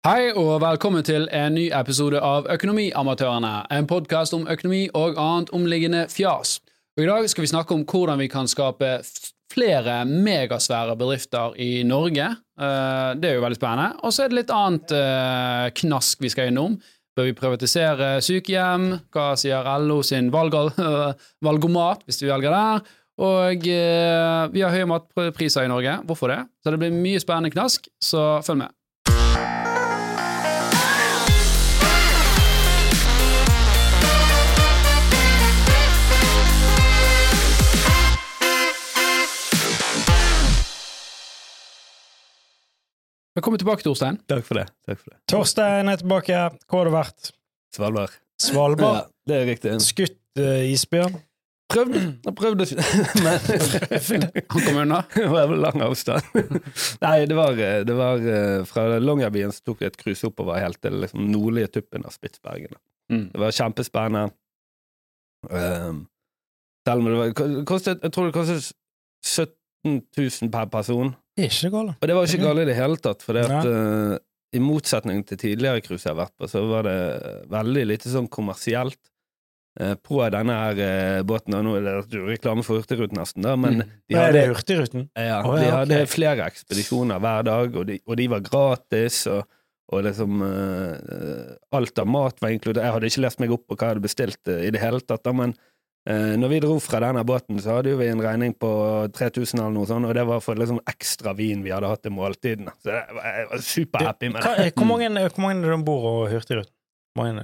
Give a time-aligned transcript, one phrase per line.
[0.00, 5.52] Hei og velkommen til en ny episode av Økonomiamatørene, en podkast om økonomi og annet
[5.52, 6.54] omliggende fjas.
[6.96, 8.94] Og I dag skal vi snakke om hvordan vi kan skape
[9.52, 12.30] flere megasvære bedrifter i Norge.
[12.56, 14.00] Eh, Det er jo veldig spennende.
[14.00, 16.80] Og så er det litt annet eh, knask vi skal innom.
[17.12, 18.88] Bør vi privatisere sykehjem?
[19.12, 20.32] Hva sier LO sin
[21.44, 22.84] valgomat, hvis vi velger der?
[23.20, 26.00] Og eh, vi har høye matpriser i Norge.
[26.08, 26.42] Hvorfor det?
[26.64, 28.79] Så det blir mye spennende knask, så følg med.
[43.38, 44.16] Velkommen tilbake, Torstein.
[44.26, 44.66] Takk for det.
[44.88, 45.20] Takk for det.
[45.30, 46.38] Torstein er tilbake.
[46.66, 47.28] Hvor har du vært?
[47.70, 48.14] Svalbard.
[48.42, 48.96] Svalbard?
[48.96, 49.74] Ja, det er riktig.
[49.84, 51.14] Skutt uh, isbjørn?
[51.70, 52.66] Prøvde, jeg prøvde
[53.22, 54.98] Men Han kom unna.
[55.14, 56.26] det var lang avstand.
[57.04, 57.54] Nei, det var,
[57.86, 61.70] det var eh, Fra Longyearbyen så tok vi et cruise oppover helt til liksom nordlige
[61.78, 62.74] tuppen av Spitsbergen.
[63.14, 63.28] Mm.
[63.30, 64.34] Det var kjempespennende.
[65.46, 66.02] Um,
[66.82, 68.72] selv om det var kostet, Jeg tror det kostet
[69.22, 71.14] 17 000 per person.
[71.40, 71.94] Det er ikke galt.
[72.00, 74.16] Og det var ikke galt i det hele tatt, for uh,
[74.52, 76.96] i motsetning til tidligere cruise jeg har vært på, så var det
[77.52, 78.98] veldig lite sånn kommersielt
[79.80, 81.54] uh, på denne her uh, båten.
[81.58, 83.94] Og nå er det jo reklame for Hurtigruten nesten, da, men Mm.
[84.10, 85.08] de er hadde, det Hurtigruten?
[85.16, 86.12] ja, Å, de hadde okay.
[86.18, 89.24] flere ekspedisjoner hver dag, og de, og de var gratis.
[89.30, 89.46] og
[89.90, 92.84] og liksom uh, Alt av mat var inkludert.
[92.86, 95.00] Jeg hadde ikke lest meg opp på hva jeg hadde bestilt uh, i det hele
[95.02, 95.50] tatt, da, men
[96.08, 98.70] når vi dro fra denne båten, så hadde vi en regning på
[99.12, 102.14] 3000 eller noe sånt, og det var for liksom ekstra vin vi hadde hatt til
[102.16, 102.72] måltidene.
[102.80, 103.16] Så jeg
[103.50, 104.72] var, superhappy med det.
[104.74, 106.72] hvor, mange, hvor mange er det om bord og Hurtigruten?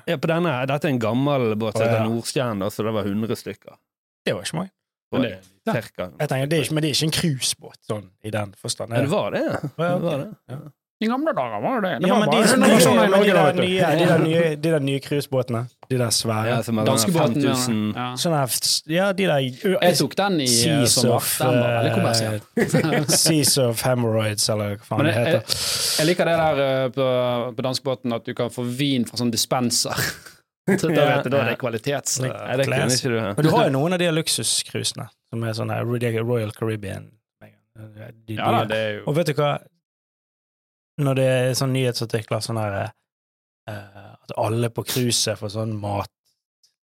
[0.06, 2.08] Ja, på denne, dette er en gammel båt som heter ja.
[2.08, 3.76] Nordstjerne, så det var 100 stykker.
[4.24, 4.72] Det var ikke mange.
[5.12, 6.10] Men det- Cirka.
[6.20, 8.92] Jeg tenker, det ikke, men det er ikke en cruisebåt sånn, i den forstand.
[8.94, 9.42] Ja, er det var det.
[9.42, 10.28] Ja, det, var det.
[10.48, 10.58] Ja.
[10.98, 12.08] I gamle dager var det det.
[12.08, 12.30] Ja, men
[14.62, 15.66] de, der nye, cruisebåtene.
[15.91, 16.47] De der svære.
[16.48, 17.42] Ja, som er Danskebåten.
[17.44, 18.06] Ja.
[18.16, 18.55] Sånne her
[18.88, 19.42] Ja, de der
[19.83, 25.12] Jeg tok den i eh, Seas of, eh, Seas of Hemorrhoids, eller hva faen det
[25.19, 25.37] heter.
[25.37, 25.60] jeg,
[25.98, 27.10] jeg liker det der eh, på,
[27.59, 30.09] på danskebåten at du kan få vin fra sånn dispenser.
[30.81, 32.19] Så da vet du, da er det kvalitets...
[32.25, 33.20] Nei, det ikke du.
[33.20, 35.70] Men du har jo noen av de luksuscruisene, som er sånn
[36.25, 37.12] Royal Caribbean.
[37.38, 37.53] De,
[38.25, 39.59] de, Ja det er jo Og vet du hva?
[40.98, 42.90] Når det er sånn nyhetsartikler sånn her eh,
[44.22, 46.10] At alle på cruiset får sånn mat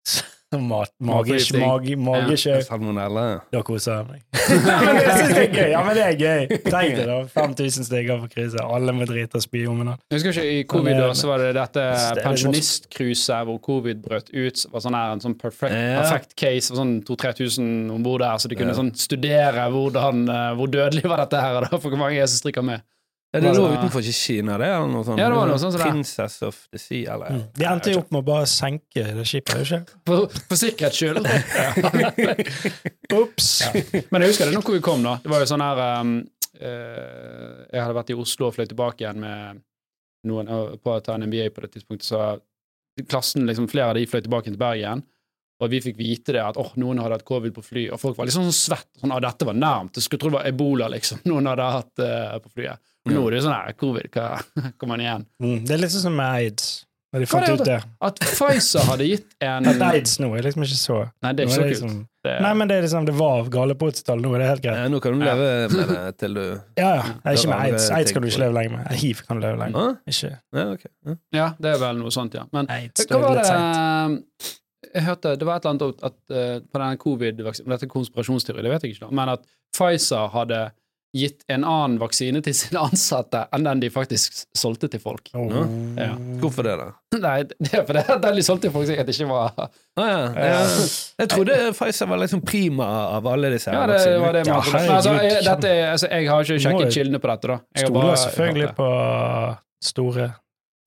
[0.51, 2.49] Mat, magisk, magi, magisk.
[2.49, 3.21] Ja, Salmonella.
[3.55, 4.23] Da koser jeg meg.
[4.35, 5.69] jeg synes det er gøy!
[5.71, 6.49] Ja, men det er gøy!
[6.65, 10.03] Tenk deg da, 5000 stykker på cruiset, alle må drite og spy om hverandre.
[10.11, 11.85] Jeg husker ikke, I covid da, så var det dette
[12.19, 14.65] Det pensjonistcruiset hvor covid brøt ut.
[14.75, 16.01] var sånn her, En sånn perfect, Ja.
[16.03, 16.73] perfect case.
[16.75, 18.81] var Sånn 2000-3000 om bord der, så de kunne Ja.
[18.83, 22.43] sånn studere hvordan, eh, hvor dødelig var dette her, da, for hvor mange er som
[22.43, 22.83] strikker med.
[23.31, 25.21] Ja, det lå det- utenfor ikke Kina, det, eller noe sånt?
[25.23, 25.91] Ja, det var noe sånt som det.
[25.93, 27.45] Princess of the Sea, eller Mm.
[27.55, 29.81] De endte jo opp med å bare senke det skipet, ikke?
[30.09, 31.23] For, for sikkerhets skyld.
[33.21, 33.49] Ops!
[34.11, 35.17] Men jeg husker det nå hvor vi kom, da.
[35.23, 36.13] Det var jo sånn her um,
[36.61, 39.63] uh, Jeg hadde vært i Oslo og fløy tilbake igjen med
[40.31, 43.99] noen uh, på å ta en MBA på det tidspunktet, så klassen, liksom, flere av
[44.01, 45.07] de fløy tilbake til Bergen.
[45.61, 48.17] Og vi fikk vite det at oh, noen hadde hatt covid på fly, og folk
[48.17, 48.89] var liksom sånn svett.
[49.01, 49.99] Sånn, ah, dette var nærmt.
[49.99, 52.81] Jeg skulle tro det var ebola, liksom, noen hadde hatt uh, på flyet.
[53.11, 54.29] Og nå er det jo sånn her, covid, hva
[54.79, 55.27] kommer man igjen?
[55.43, 56.71] Mm, det er litt sånn som med aids.
[57.11, 57.79] Når de fant ut det?
[58.07, 61.49] At Pfizer hadde gitt en At aids nå er liksom ikke så Nei, det er
[61.49, 62.11] ikke så liksom, kult.
[62.23, 62.45] Det er...
[62.45, 64.79] Nei, men det er liksom Det var gale på 80-tallet, nå er det helt greit.
[64.79, 66.45] Ja, nå kan du leve med det til du
[66.79, 67.09] Ja, ja.
[67.33, 67.89] Ikke med aids.
[67.97, 68.95] Aids kan du ikke leve lenge med.
[69.03, 69.99] Hiv kan du leve lenge med.
[70.13, 70.93] Ikke Ja, okay.
[71.09, 71.17] Ja.
[71.41, 72.47] ja, det er vel noe sånt, ja.
[72.55, 73.09] Men aids.
[73.11, 74.51] Hva var det seint.
[74.91, 78.63] Jeg hørte det var et eller annet at uh, på denne covid-vaksinen Dette er konspirasjonsteori,
[78.65, 79.45] det vet jeg ikke, da, men at
[79.75, 80.63] Pfizer hadde
[81.17, 85.31] gitt en annen vaksine til sine ansatte enn den de faktisk solgte til folk.
[85.35, 85.55] Oh.
[85.99, 86.13] Ja.
[86.43, 86.89] Hvorfor det, da?
[87.19, 90.21] Nei, det er fordi den de solgte til folk sikkert ikke var ah, ja.
[90.39, 90.61] ja.
[91.23, 94.21] Jeg trodde Pfizer var liksom prima av alle disse her Ja, det vaksinene.
[94.23, 97.51] var det man Ja, altså, jeg, dette, altså, jeg har ikke sjekket kildene på dette,
[97.51, 97.59] da.
[97.75, 98.93] Jeg Stoler bare selvfølgelig på
[99.91, 100.31] store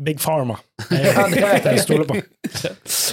[0.04, 0.56] Big Pharma.
[0.90, 2.16] Jeg, jeg, Jeg stoler på.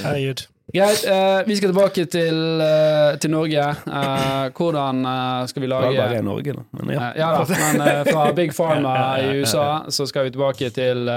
[0.07, 0.47] Herregud.
[0.75, 3.65] Greit, uh, vi skal tilbake til, uh, til Norge.
[3.87, 5.03] Uh, hvordan
[5.51, 6.67] skal vi lage Det er Norge, da.
[6.79, 7.09] Men ja.
[7.19, 8.95] Ja da, men fra Big Pharma
[9.25, 11.11] i USA så skal vi tilbake til,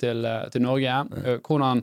[0.00, 1.00] til, til Norge.
[1.46, 1.82] Hvordan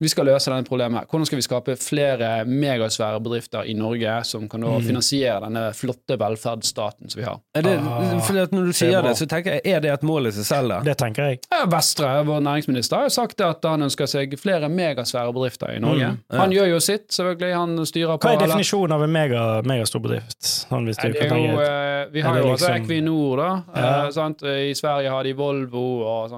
[0.00, 1.06] vi skal løse denne problemet.
[1.08, 4.82] Hvordan skal vi skape flere megasvære bedrifter i Norge som kan da Mm.
[4.84, 7.38] finansiere denne flotte velferdsstaten som vi har?
[7.54, 9.80] Er det, Ah, fordi at når du er sier det, det, så tenker jeg, er
[9.80, 10.80] det et mål i seg selv, da?
[10.84, 11.38] Det tenker jeg.
[11.50, 15.78] Ja, Vestre, vår næringsminister, har jo sagt at han ønsker seg flere megasvære bedrifter i
[15.80, 16.06] Norge.
[16.12, 16.38] Mm, ja.
[16.38, 17.54] Han gjør jo sitt, selvfølgelig.
[17.56, 20.66] Han styrer på Hva er definisjonen av en mega, megastor bedrift?
[20.70, 23.62] Han du det er jo, eh, vi Er har jo liksom- Equinor, da.
[23.74, 24.04] Ja.
[24.06, 24.42] Eh, sant?
[24.42, 26.30] I Sverige har de Volvo og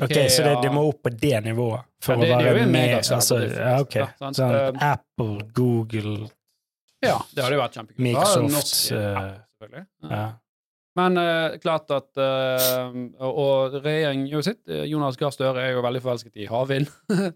[0.00, 0.10] sant?
[0.10, 2.48] Ok, Så det, det må opp på det nivået for Ja, det- å det er
[2.48, 3.96] jo være en med altså, ja, ok.
[4.18, 6.28] Sånn, Eh, Apple, Google
[7.02, 7.98] Ja, det hadde jo vært kjempekult.
[7.98, 8.92] Microsoft, Ja, norsk,
[9.72, 9.84] eh.
[10.02, 10.10] Ja.
[10.10, 10.32] ja.
[10.94, 14.60] Men uh, klart at uh, og, og regjeringen sitt.
[14.68, 16.86] Jonas Gahr Støre er jo veldig forelsket i havvind.
[17.10, 17.30] uh,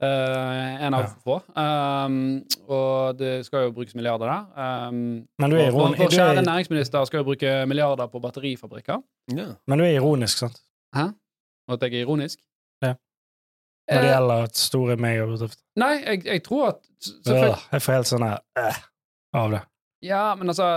[0.84, 1.08] en av Ja.
[1.24, 1.38] få.
[1.56, 4.88] Um, og det skal jo brukes milliarder der.
[4.88, 9.02] Um, Men du er ironisk, Vår kjære er, næringsminister skal jo bruke milliarder på batterifabrikker.
[9.34, 9.48] Ja.
[9.66, 10.60] men du er ironisk, sant?
[11.70, 12.38] Og at jeg er ironisk.
[12.82, 12.94] Ja.
[13.90, 15.62] Når det Eh, gjelder store megabedrifter.
[15.78, 18.78] nei, jeg, jeg tror at selvfølgelig, Øh, Jeg får helt sånn her øh,
[19.40, 19.60] av det.
[20.02, 20.68] Ja, men altså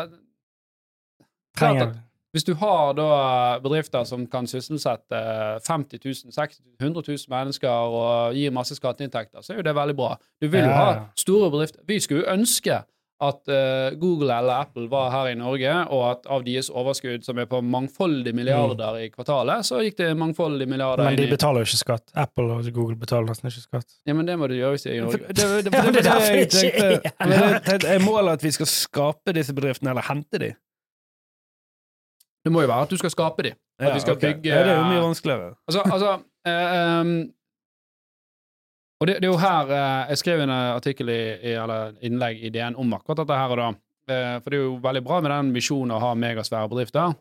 [1.58, 1.96] Trenger at
[2.34, 5.20] Hvis du har da bedrifter som kan sysselsette
[5.68, 9.76] 50 000, 60 000, 100 000 mennesker og gir masse skatteinntekter, så er jo det
[9.78, 10.16] veldig bra.
[10.42, 11.84] Du vil jo Ja, ha store bedrifter.
[11.88, 12.80] Vi skulle jo ønske
[13.28, 17.40] at uh, Google eller Apple var her i Norge, og at av deres overskudd, som
[17.42, 21.10] er på mangfoldige milliarder i kvartalet, så gikk det mangfoldige milliarder Mm.
[21.10, 22.12] Men de betaler jo ikke skatt.
[22.16, 23.96] Apple og Google betaler nesten ikke skatt.
[24.08, 25.28] Ja, men det må du gjøre hvis de er i Norge.
[25.28, 27.90] det, det, det, det, jeg tenkte.
[27.90, 28.00] er.
[28.04, 30.54] Målet at vi skal skape disse bedriftene, eller hente de?
[32.44, 33.54] Det må jo være at du skal skape de.
[33.80, 35.54] At vi skal bygge ja, Det er jo mye vanskeligere.
[35.68, 36.12] Altså, altså
[37.02, 37.14] um,
[39.04, 41.22] Og det, det er jo her eh, Jeg skrev en artikkel i,
[41.52, 43.70] eller innlegg i DN om akkurat dette her og da.
[44.08, 47.16] Eh, for det er jo veldig bra med den visjonen å ha megasvære bedrifter.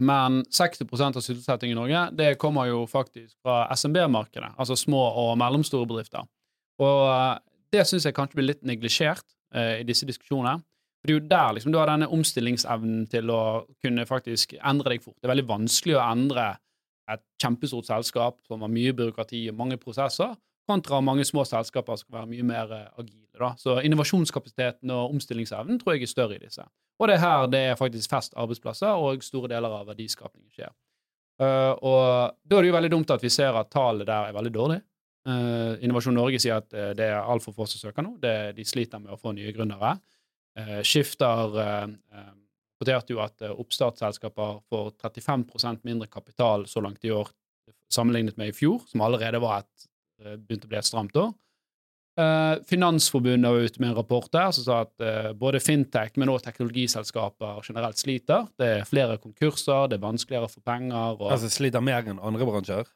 [0.00, 5.34] Men 60% av sysselsettingen i Norge det kommer jo faktisk fra SMB-markedet, altså små og
[5.40, 6.28] mellomstore bedrifter.
[6.80, 7.36] Og eh,
[7.72, 10.60] det syns jeg kanskje blir litt neglisjert eh, i disse diskusjonene.
[11.00, 13.42] For det er jo der liksom, du har denne omstillingsevnen til å
[13.80, 15.16] kunne faktisk endre deg fort.
[15.16, 16.50] Det er veldig vanskelig å endre
[17.10, 20.36] et kjempestort selskap som har mye byråkrati og mange prosesser,
[20.70, 23.26] kontra mange små selskaper som skal være mye mer eh, agile.
[23.40, 23.54] Da.
[23.58, 26.66] Så innovasjonskapasiteten og omstillingsevnen tror jeg er større i disse.
[27.00, 30.72] Og det er her det er faktisk fest arbeidsplasser, og store deler av verdiskapningen skjer.
[31.40, 32.00] Uh, og
[32.44, 34.80] da er det jo veldig dumt at vi ser at tallet der er veldig dårlig.
[35.24, 38.18] Uh, Innovasjon Norge sier at uh, det er altfor få som søker nå.
[38.20, 39.96] Det, de sliter med å få nye gründere.
[40.84, 47.30] Skifter rapporterte jo at oppstartsselskaper får 35% mindre kapital så langt i år
[47.94, 49.86] sammenlignet med i fjor, som allerede var et,
[50.24, 51.32] eh, begynte å bli et stramt år.
[52.20, 56.32] Eh, Finansforbundet var ute med en rapport der som sa at eh, både fintech, men
[56.32, 58.48] også teknologiselskaper generelt sliter.
[58.60, 61.16] Det er flere konkurser, det er vanskeligere å få penger.
[61.18, 62.90] Og, Altså sliter mer enn andre bransjer?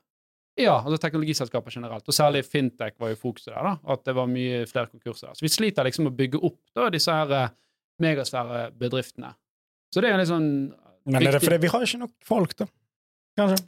[0.55, 4.29] ja, altså teknologiselskaper generelt, og særlig fintech var jo fokuset der, da, at det var
[4.31, 5.33] mye flere konkurser.
[5.35, 7.49] Så vi sliter liksom å bygge opp da, disse her megasfære
[7.99, 9.33] megasvære bedriftene.
[9.91, 10.47] Så det er en litt sånn
[11.07, 11.49] Men er det Viktig.
[11.49, 12.67] fordi vi har ikke nok folk, da?
[13.39, 13.59] Kanskje?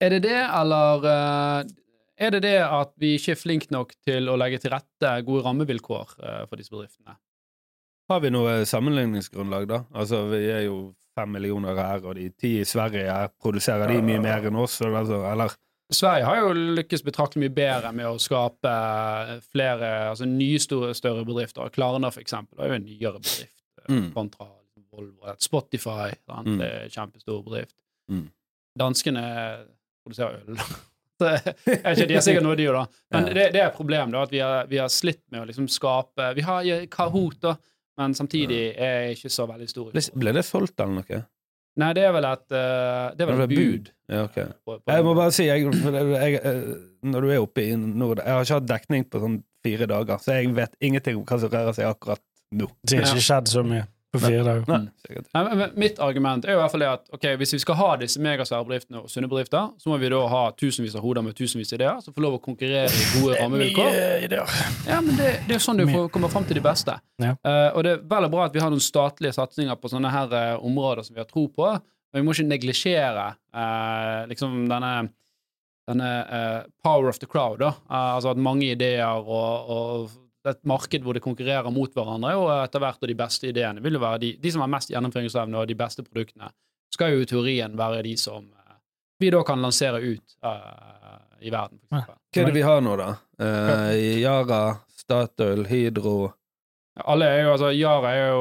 [0.00, 1.72] Er det det, eller eh,
[2.18, 5.44] er det det at vi ikke er flinke nok til å legge til rette gode
[5.46, 7.16] rammevilkår eh, for disse bedriftene?
[8.08, 9.82] Har vi noe sammenligningsgrunnlag, da?
[9.94, 10.78] Altså, vi er jo
[11.18, 14.78] fem millioner her, og de ti i Sverige her, produserer de mye mer enn oss?
[14.86, 15.52] Altså, eller
[15.92, 18.72] Sverige har jo lykkes betraktelig mye bedre med å skape
[19.52, 21.68] flere altså nye store, større bedrifter.
[21.72, 23.54] Klarna, for eksempel, er jo en nyere bedrift
[23.84, 24.10] eh, Mm.
[24.12, 24.44] kontra
[24.92, 25.32] Volvo.
[25.40, 26.48] Spotify sant?
[26.48, 26.90] Mm.
[26.92, 27.76] kjempestor bedrift.
[28.10, 28.26] Mm.
[28.78, 29.22] Danskene
[30.04, 30.58] produserer øl.
[31.18, 31.30] Så
[31.66, 32.84] jeg ikke, De er sikkert noe, de gjør da.
[33.14, 33.32] Men Ja.
[33.34, 35.66] det, det er et problem, da, at vi har, vi har slitt med å liksom
[35.72, 37.56] skape Vi har Kahoot, da,
[37.98, 39.90] men samtidig er ikke så veldig stor.
[39.96, 41.24] ble, ble det solgt, eller noe?
[41.78, 43.90] Nei, det er vel et eh, Det er vel et bud.
[44.10, 44.34] Ja, ok.
[44.66, 46.62] på- på- Jeg må bare si, jeg, jeg, eh,
[47.06, 50.18] når du er oppe i nord Jeg har ikke hatt dekning på sånn fire dager,
[50.22, 52.22] så jeg vet ingenting om hva som rører seg akkurat
[52.54, 52.66] nå.
[52.86, 54.64] Det har ikke skjedd så mye på fire dager.
[54.68, 55.26] Nei, sikkert.
[55.34, 57.58] Nei, men- men Mitt argument er jo i hvert fall det at ok, hvis vi
[57.60, 61.02] skal ha disse megasvære bedriftene og sunne bedrifter, så må vi da ha tusenvis av
[61.04, 63.90] hoder med tusenvis av ideer som får lov å konkurrere i gode rammevilkår.
[64.88, 66.96] Ja, men det, det er jo sånn du får, kommer fram til de beste.
[67.20, 67.34] Ja.
[67.44, 70.32] Uh, og det er veldig bra at vi har noen statlige satsinger på sånne her
[70.32, 71.68] uh, områder som vi har tro på,
[72.12, 75.10] men vi må ikke neglisjere uh, liksom denne,
[75.88, 77.58] denne uh, power of the crowd.
[77.60, 77.74] da.
[77.90, 80.10] Uh, altså at mange ideer og, og
[80.46, 83.98] et marked hvor det konkurrerer mot hverandre, og etter hvert og de beste ideene vil
[83.98, 86.52] jo være de, de som har mest gjennomføringsevne og de beste produktene,
[86.94, 88.76] skal jo i teorien være de som eh,
[89.18, 91.80] vi da kan lansere ut uh, i verden.
[91.90, 92.14] For.
[92.14, 93.08] Hva er det vi har nå, da?
[93.42, 94.62] Uh, Yara,
[94.94, 96.30] Statoil, Hydro
[97.06, 98.40] Alle er jo, altså Yara er jo,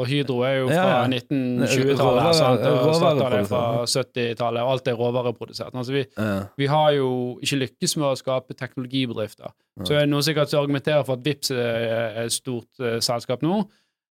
[0.00, 1.18] og Hydro er jo fra Ja, ja.
[1.18, 5.74] 1920-tallet, og Statoil er fra 70-tallet, og alt er råvareprodusert.
[5.74, 6.38] Altså vi, ja.
[6.56, 7.10] vi har jo
[7.42, 9.52] ikke lykkes med å skape teknologibedrifter.
[9.84, 13.44] Så er det noen sikkert som argumenterer for at Vips er et stort uh, selskap
[13.46, 13.60] nå.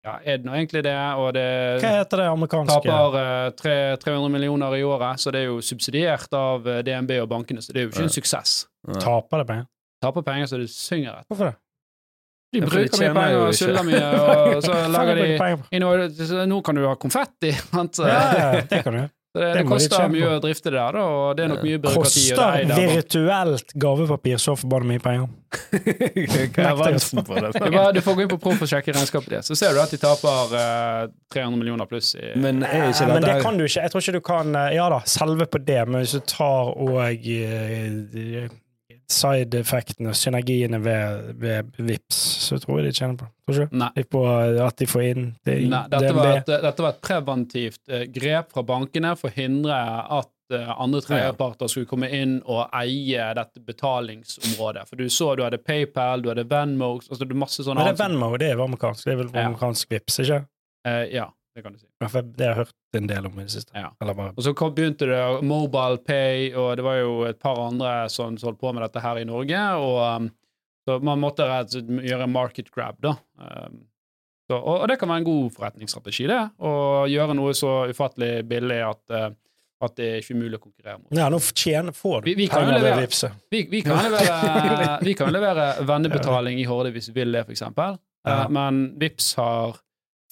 [0.07, 0.95] Ja, er det nå egentlig det?
[1.19, 1.47] Og det
[1.83, 2.77] Hva heter det amerikanske?
[2.87, 7.17] taper uh, tre- 300 millioner i året, så det er jo subsidiert av eh, DNB
[7.25, 8.55] og bankene, så det er jo ikke en suksess.
[9.03, 9.67] Taper det penger?
[10.05, 11.27] Taper penger så det synger etter.
[11.33, 11.57] Hvorfor det?
[12.53, 14.03] De Ja, bruker mye penger og skylder mye,
[14.57, 17.53] og så lager de så nå kan du ha konfetti.
[17.75, 18.01] sant?
[18.01, 19.07] Ja, ja, det kan du.
[19.39, 21.61] Det, Det det de koster mye å drifte det der, da, og det er nok
[21.63, 22.23] mye byråkrati.
[22.33, 25.27] det Koster er virtuelt gavepapir så forbanna mye penger?
[26.57, 27.03] Hva er det?
[27.13, 29.83] Du, bare, du får gå inn på Proff og sjekke regnskapet ditt, så ser du
[29.83, 32.15] at de taper uh, 300 millioner pluss.
[32.17, 33.85] I, Men er ikke Ja, men det kan du ikke.
[33.85, 36.73] Jeg tror ikke du kan eh, Ja da, selve på det, men hvis du tar
[36.73, 38.49] og eh,
[39.13, 44.05] side-effektene, synergiene ved, ved VIPS, så tror jeg de tjener på det.
[44.13, 48.05] På at de får inn det, Nei, dette, var et, dette var et preventivt uh,
[48.13, 49.79] grep fra bankene for å hindre
[50.19, 54.85] at eh, andre tredjeparter skulle komme inn og eie dette betalingsområdet.
[54.91, 57.97] For du så du hadde PayPal, du hadde Venmo altså er masse sånne Men det
[57.97, 59.09] er Venmo, det er amerikansk.
[59.09, 59.49] Det er vel Ja.
[59.49, 60.41] amerikansk VIPS, ikke?
[60.89, 61.27] Uh, ja,
[61.59, 61.89] det kan du si.
[62.01, 63.75] Ja, for Det har jeg hørt en del om i det siste.
[63.75, 63.91] Ja.
[64.01, 67.59] Eller bare Og så kom, begynte det Mobile Pay, og det var jo et par
[67.67, 69.63] andre som holdt på med dette her i Norge.
[69.83, 70.31] Og um,
[70.89, 73.17] Så man måtte rett gjøre market grab, da.
[73.37, 73.83] Um,
[74.49, 76.39] så, og, og det kan være en god forretningsstrategi, det.
[76.65, 76.71] Å
[77.13, 79.27] gjøre noe så ufattelig billig at, uh,
[79.85, 81.11] at det er ikke umulig å konkurrere mot.
[81.19, 83.33] Ja, nå tjener, får du Vi- vi penger ved levere.
[83.53, 87.99] Vi, vi kan levere, vi kan levere vennebetaling i Horde hvis vi vil det, eksempel.
[88.25, 88.45] Ja.
[88.47, 89.77] Uh, men Vips har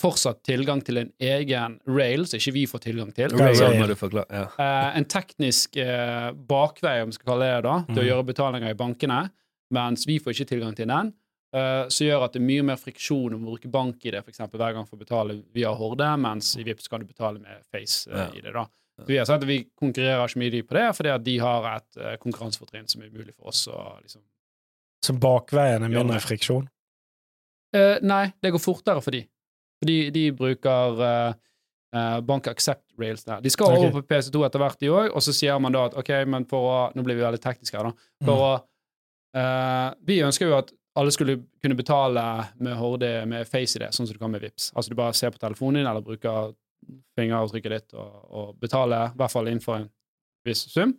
[0.00, 3.32] fortsatt tilgang til en egen rail, som ikke vi får tilgang til.
[3.32, 3.78] Rail?
[3.80, 4.26] må du forklare.
[4.30, 4.46] Ja.
[4.60, 8.10] Eh, en teknisk eh, bakvei, om vi skal kalle det det, da, til å Mhm.
[8.10, 9.30] gjøre betalinger i bankene,
[9.72, 11.12] mens vi får ikke tilgang til den,
[11.54, 14.58] eh, som gjør at det er mye mer friksjon om å bruke bank-ID for eksempel,
[14.60, 18.52] hver gang for å betale via Horde, mens i Vipps kan du betale med Face-ID.
[18.52, 18.66] da.
[18.98, 21.76] Så vi har sagt at vi konkurrerer ikke mye på det, fordi at de har
[21.76, 24.20] et eh, konkurransefortrinn som er umulig for oss å liksom
[25.04, 26.68] Så bakveien er mindre friksjon?
[27.74, 29.26] Eh, Nei, det går fortere for de.
[29.86, 31.34] Fordi de bruker eh,
[31.94, 33.40] eh, Bank Accept Rails der.
[33.40, 33.78] De skal okay.
[33.78, 36.46] over på PC2 etter hvert, de òg, og så sier man da at ok, men
[36.50, 38.08] for å Nå blir vi veldig tekniske her, da.
[38.26, 38.50] For å
[39.38, 42.24] uh, Vi ønsker jo at alle skulle kunne betale
[42.58, 44.72] med Horde med FaceID, sånn som du kan med Vips.
[44.74, 46.54] Altså du bare ser på telefonen din, eller bruker
[47.18, 49.90] fingeravtrykket ditt og, og betaler, i hvert fall innenfor en
[50.48, 50.96] viss sum.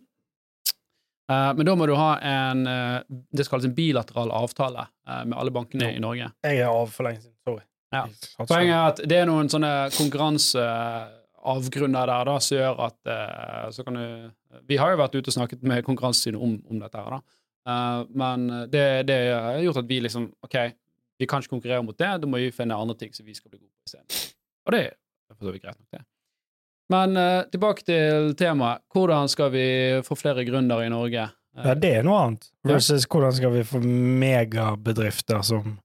[1.28, 5.26] Uh, men da må du ha en uh, det skal kalles en bilateral avtale uh,
[5.26, 6.30] med alle bankene i Norge.
[6.46, 7.34] Jeg er av for lenge siden.
[7.94, 8.02] Ja.
[8.42, 13.80] Poenget er at det er noen sånne konkurranseavgrunner der da, som gjør at eh, så
[13.86, 14.04] kan du
[14.68, 17.20] Vi har jo vært ute og snakket med Konkurransetilsynet om, om dette her, da.
[17.72, 18.38] Eh, men
[18.72, 20.56] det, det har gjort at vi liksom OK,
[21.18, 23.50] vi kan ikke konkurrere mot det, da må vi finne andre ting som vi skal
[23.50, 24.08] bli gode på isteden.
[24.68, 24.94] Og det er
[25.34, 26.04] for så vidt greit nok, det.
[26.92, 28.84] Men eh, tilbake til temaet.
[28.94, 29.66] Hvordan skal vi
[30.04, 31.26] få flere gründere i Norge?
[31.58, 32.48] Ja, det er noe annet.
[32.66, 35.76] Versus hvordan skal vi få megabedrifter som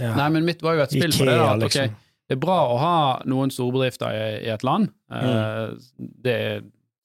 [0.00, 0.12] ja.
[0.18, 1.34] Nei, men mitt var jo et spill på det.
[1.38, 1.96] at, ok, liksom.
[2.28, 2.96] Det er bra å ha
[3.30, 4.90] noen storbedrifter i, i et land.
[5.08, 6.38] Eh, det,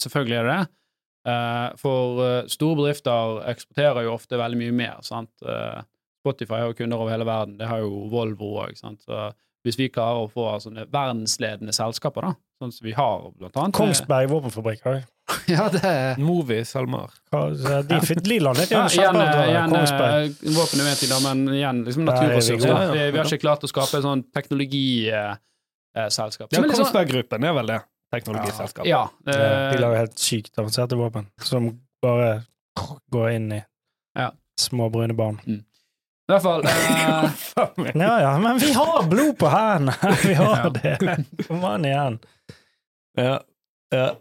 [0.04, 0.72] selvfølgelig er det det.
[1.24, 4.98] Uh, for uh, store bedrifter eksporterer jo ofte veldig mye mer.
[5.08, 5.32] sant?
[6.24, 7.56] Spotify har jo kunder over hele verden.
[7.60, 8.76] Det har jo Volvo òg.
[9.64, 13.80] Hvis vi klarer å få sånne verdensledende selskaper, da, sånn som vi har blant annet
[13.80, 15.04] Kongsberg våpenfabrikk har.
[15.48, 17.10] Ja, det er Movi, SalMar.
[17.32, 19.82] De, de landet ja, igjen, kjempeavtale, igjen eh,
[20.58, 22.70] våpen er jo da, men igjen liksom er naturressurser.
[22.70, 22.88] gode.
[22.88, 22.94] da.
[22.94, 26.48] Vi, vi har ikke klart å skape et sånn teknologiselskap.
[26.54, 27.80] Ja, Kongsberg-gruppen er vel det.
[28.14, 28.90] Teknologiselskapet.
[28.92, 29.04] Ja.
[29.26, 31.62] Ja, eh, De lager helt sykt avanserte våpen som
[32.04, 32.30] bare
[33.14, 33.62] går inn i
[34.20, 34.28] Ja.
[34.60, 35.38] små brune barn.
[35.48, 35.50] I
[36.32, 36.72] hvert fall eh,
[38.00, 39.94] Ja ja, men vi har blod på hendene!
[40.24, 40.70] Vi har Ja.
[40.70, 40.98] det!
[41.48, 42.20] Kom an igjen.
[43.18, 43.40] Ja.
[43.94, 44.12] Ja.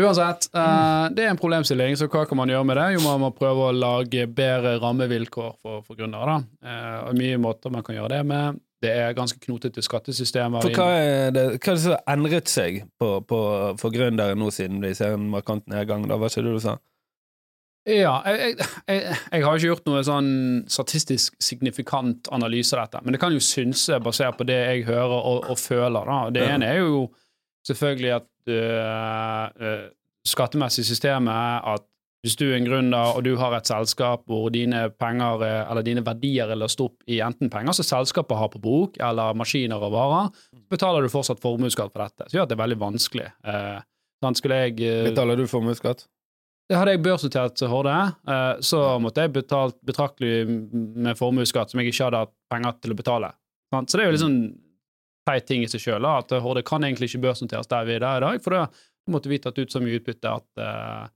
[0.00, 2.86] Uansett, eh, det er en problemstilling, så hva kan man gjøre med det?
[2.94, 6.38] Jo, man må prøve å lage bedre rammevilkår for, for gründere.
[6.38, 6.68] da.
[6.68, 8.62] Eh, og mye måter man kan gjøre det med.
[8.82, 10.64] Det er ganske knotete skattesystemer.
[10.64, 13.42] For hva er det, hva er det som har endret seg på, på,
[13.78, 16.08] for gründere nå, siden vi ser en markant nedgang?
[16.08, 16.16] Da?
[16.18, 16.78] Hva det du sa?
[17.84, 20.32] Ja, jeg, jeg, jeg, jeg har ikke gjort noe sånn
[20.70, 25.18] statistisk signifikant analyse av dette, men det kan jo synse basert på det jeg hører
[25.18, 26.06] og, og føler.
[26.06, 26.18] da.
[26.32, 27.08] Det ene er jo
[27.68, 29.88] selvfølgelig at uh, uh,
[30.26, 31.88] skattemessig systemet er at
[32.22, 35.82] hvis du er en gründer og du har et selskap hvor dine penger er- eller
[35.82, 39.82] dine verdier er løst opp i enten penger som selskapet har på bok, eller maskiner
[39.82, 40.30] og varer,
[40.70, 42.28] betaler du fortsatt formuesskatt for dette.
[42.30, 43.28] Så gjør at det er veldig vanskelig.
[43.44, 43.80] Eh,
[44.22, 46.06] jeg eh, Betaler du formuesskatt?
[46.72, 47.96] hadde jeg børsnotert Horde,
[48.28, 52.94] eh, så måtte jeg betalt betraktelig med formuesskatt som jeg ikke hadde hatt penger til
[52.94, 53.32] å betale.
[53.72, 54.38] Så det er jo sånn
[55.28, 58.20] teit ting i seg sjøl, at det kan egentlig ikke børsnoteres der vi er der
[58.20, 58.66] i dag, for da
[59.12, 61.06] måtte vi tatt ut så mye utbytte at, eh,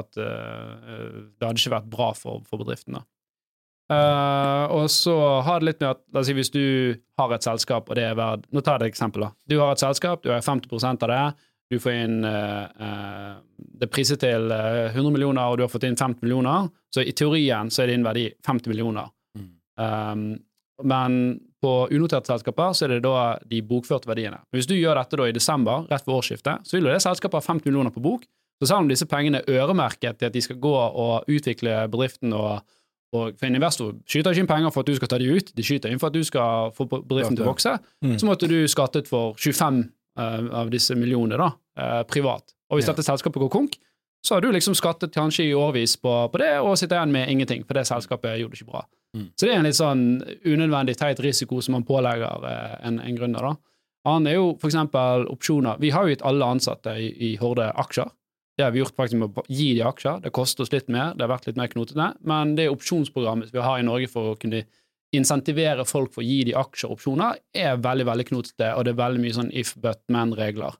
[0.00, 0.72] at eh,
[1.36, 2.98] det hadde ikke vært bra for, for bedriften.
[3.86, 5.14] Eh, og så
[5.46, 6.64] har det litt med at la oss si hvis du
[7.20, 9.28] har et selskap, og det er verd Nå tar jeg et eksempel.
[9.28, 9.30] da.
[9.46, 11.26] Du har et selskap, du har 50 av det.
[11.70, 15.86] Du får inn uh, uh, Det priset til eh, 100 millioner, og du har fått
[15.88, 16.68] inn 50 millioner.
[16.94, 19.10] Så i teorien så er din verdi 50 millioner.
[19.38, 19.48] Mm.
[19.76, 20.26] Um,
[20.84, 24.42] men på unoterte selskaper så er det da de bokførte verdiene.
[24.54, 27.40] Hvis du gjør dette da i desember, rett ved årsskiftet, så vil jo det selskapet
[27.40, 28.26] ha 50 millioner på bok.
[28.60, 32.32] Så selv om disse pengene er øremerket til at de skal gå og utvikle bedriften
[32.36, 32.64] og,
[33.14, 35.52] og For en investor skyter ikke inn penger for at du skal ta de ut,
[35.56, 37.76] de skyter inn for at du skal få bedriften til å vokse.
[38.04, 38.16] Mm.
[38.18, 39.78] Så måtte du skattet for 25
[40.18, 42.52] uh, av disse millionene da, uh, privat.
[42.68, 42.92] Og hvis Ja.
[42.92, 43.78] dette selskapet går konk,
[44.26, 47.30] så har du liksom skattet kanskje i årevis på, på det, og sitter igjen med
[47.30, 48.82] ingenting, for det selskapet gjorde det ikke bra.
[49.34, 50.04] Så det er en litt sånn
[50.44, 53.50] unødvendig teit risiko som man pålegger eh, en, en gründer.
[53.50, 53.56] da.
[54.06, 55.80] Annen er jo eksempel opsjoner.
[55.82, 58.12] Vi har jo gitt alle ansatte i, i Horde aksjer.
[58.56, 60.22] Det har vi gjort faktisk med å gi de aksjer.
[60.24, 63.60] Det koster oss litt mer, det har vært litt mer knotete, men det opsjonsprogrammet vi
[63.60, 64.62] har i Norge for å kunne
[65.16, 68.94] insentivere folk for å gi de aksjer og opsjoner, er veldig veldig knotete, og det
[68.94, 70.78] er veldig mye sånn if but men-regler.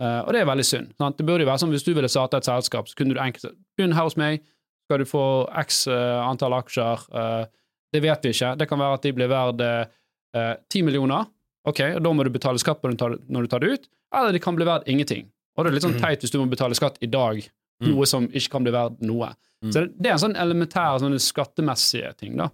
[0.00, 0.94] Uh, og det er veldig synd.
[0.96, 1.18] Sant?
[1.18, 3.52] Det burde jo være sånn hvis du ville starte et selskap, så kunne du enkelt
[3.76, 4.40] begynn her hos meg,
[4.88, 5.24] skal du få
[5.60, 7.04] x uh, antall aksjer.
[7.14, 7.44] eh,
[7.92, 8.56] det vet vi ikke.
[8.58, 11.26] Det kan være at de blir verd eh, 10 millioner.
[11.66, 14.56] Ok, og Da må du betale skatt når du tar- det ut, eller de kan
[14.56, 15.26] bli verdt ingenting.
[15.56, 17.42] Og det er litt sånn teit hvis du må betale skatt i dag,
[17.80, 17.94] Mm.
[17.94, 19.30] noe som ikke kan bli verdt noe.
[19.64, 19.70] Mm.
[19.72, 22.50] Så det, det er en sånn elementær sånn skattemessige ting, da.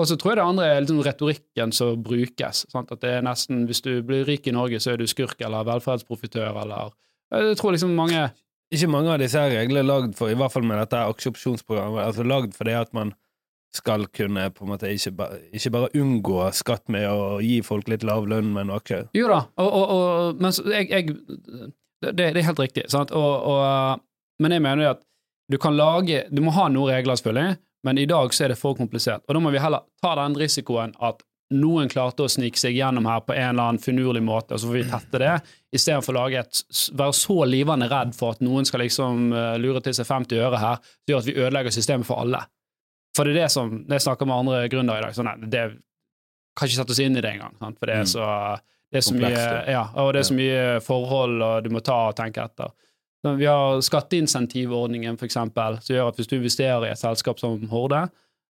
[0.00, 2.62] Og så tror jeg det andre er liksom retorikken som brukes.
[2.72, 2.90] Sant?
[2.92, 5.64] At det er nesten, Hvis du blir rik i Norge, så er du skurk eller
[5.68, 6.90] velferdsprofitør eller
[7.30, 8.32] Jeg tror liksom mange
[8.72, 12.24] Ikke mange av disse reglene er lagd for, i hvert fall med dette aksjeopsjonsprogrammet, altså
[12.24, 13.12] lagd for det at man
[13.72, 17.88] skal kunne på en måte ikke, ba, ikke bare unngå skatt med å gi folk
[17.88, 18.98] litt lav lønn med noe.
[19.16, 22.86] Jo da, og, og, og, men jeg, jeg det, det er helt riktig.
[22.92, 23.14] Sant?
[23.16, 24.02] Og,
[24.42, 25.02] men jeg mener jo at
[25.52, 28.60] du kan lage Du må ha noen regler, selvfølgelig, men i dag så er det
[28.60, 29.24] for komplisert.
[29.26, 33.04] Og da må vi heller ta den risikoen at noen klarte å snike seg gjennom
[33.10, 35.32] her på en eller annen finurlig måte, og så får vi tette det,
[35.76, 36.62] istedenfor å lage et,
[36.96, 40.62] være så livende redd for at noen skal liksom eh, lure til seg 50 øre
[40.62, 42.40] her, som gjør at vi ødelegger systemet for alle.
[43.16, 45.48] For det er det som Når jeg snakker med andre gründere i dag, sånn nei,
[45.52, 45.64] det
[46.56, 47.78] kan ikke sette oss inn i det engang, sant?
[47.78, 48.12] for det er Mm.
[48.12, 48.24] så
[48.92, 49.82] det er så mye, ja.
[49.96, 52.68] og det er så mye forhold og du må ta og tenke etter.
[53.24, 57.56] Så Vi har skatteinsentivordningen, eksempel, som gjør at hvis du investerer i et selskap som
[57.70, 58.10] Horde,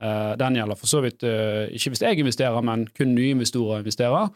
[0.01, 3.83] eh, den gjelder for så vidt eh, ikke hvis jeg investerer, men kun nye investorer
[3.83, 4.29] investerer,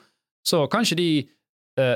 [0.46, 1.28] så kan ikke de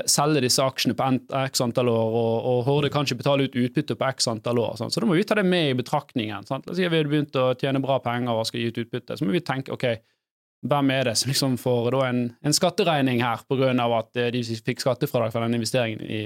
[0.06, 1.06] selge disse aksjene på
[1.42, 4.76] x antall år, og, og Horde kan ikke betale ut utbytte på x antall år.
[4.78, 4.94] Sant?
[4.94, 6.46] Så da må vi ta det med i betraktningen.
[6.46, 6.66] Sant?
[6.66, 9.18] La oss si vi har begynt å tjene bra penger og skal gi ut utbytte,
[9.18, 9.88] så må vi tenke ok,
[10.70, 13.42] hvem er det som liksom får en, en skatteregning her
[13.82, 16.22] av at eh, de fikk skattefradrag for den investeringen i,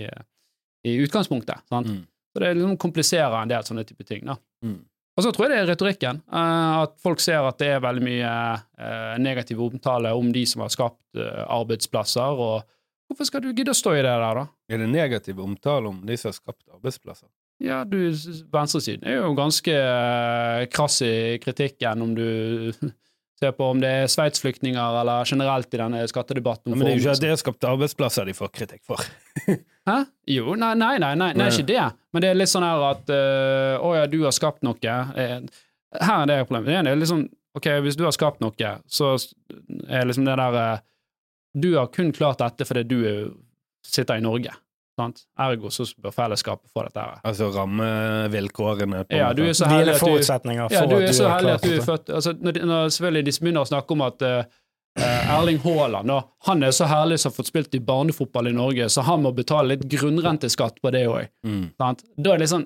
[0.84, 1.64] i utgangspunktet?
[1.72, 1.88] Sant?
[1.88, 2.04] Mm.
[2.32, 4.26] Så det liksom kompliserer en del sånne type ting.
[4.28, 4.36] da.
[4.64, 4.82] Mm.
[5.16, 6.20] Og så tror jeg det er retorikken.
[6.28, 8.32] eh, at folk ser at det er veldig mye
[8.76, 12.42] eh, negativ omtale om de som har skapt eh, arbeidsplasser.
[12.48, 12.75] og
[13.06, 14.46] Hvorfor skal du gidde å stå i det der, da?
[14.72, 17.28] Er det negativ omtale om de som har skapt arbeidsplasser?
[17.62, 17.98] Ja, du,
[18.52, 22.26] Venstresiden er jo ganske eh, krass i kritikken om du
[23.40, 26.72] ser på om det er Sveits-flyktninger eller generelt i denne skattedebatten.
[26.72, 29.00] Ja, men det er jo ikke at det har skapt arbeidsplasser de får kritikk for.
[29.88, 29.96] Hæ?
[30.34, 31.86] Jo, nei, nei, nei, nei, nei, ikke det.
[32.12, 34.96] Men det er litt sånn her at øh, Å ja, du har skapt noe.
[35.14, 35.38] Eh,
[35.96, 36.72] Her er det problemet.
[36.72, 39.14] Det er er liksom Ok, hvis du har skapt noe, så
[39.88, 40.82] er liksom det der
[41.56, 43.20] Du har kun klart dette fordi du er,
[43.86, 44.52] sitter i Norge.
[44.96, 45.26] Sant?
[45.44, 47.18] Ergo så bør fellesskapet få dette her.
[47.28, 51.56] Altså rammevilkårene på Ja, du er så heldig at du ja, du er så heldig
[51.58, 54.56] at du er født altså, når, når selvfølgelig de begynner å snakke om at eh,
[55.36, 56.14] Erling Haaland
[56.48, 59.34] han er så herlig som har fått spilt i barnefotball i Norge, så han må
[59.36, 61.28] betale litt grunnrenteskatt på det òg.
[61.44, 61.74] Mm.
[61.76, 61.92] Da
[62.32, 62.64] er det sånn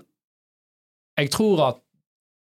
[1.18, 1.82] Jeg tror at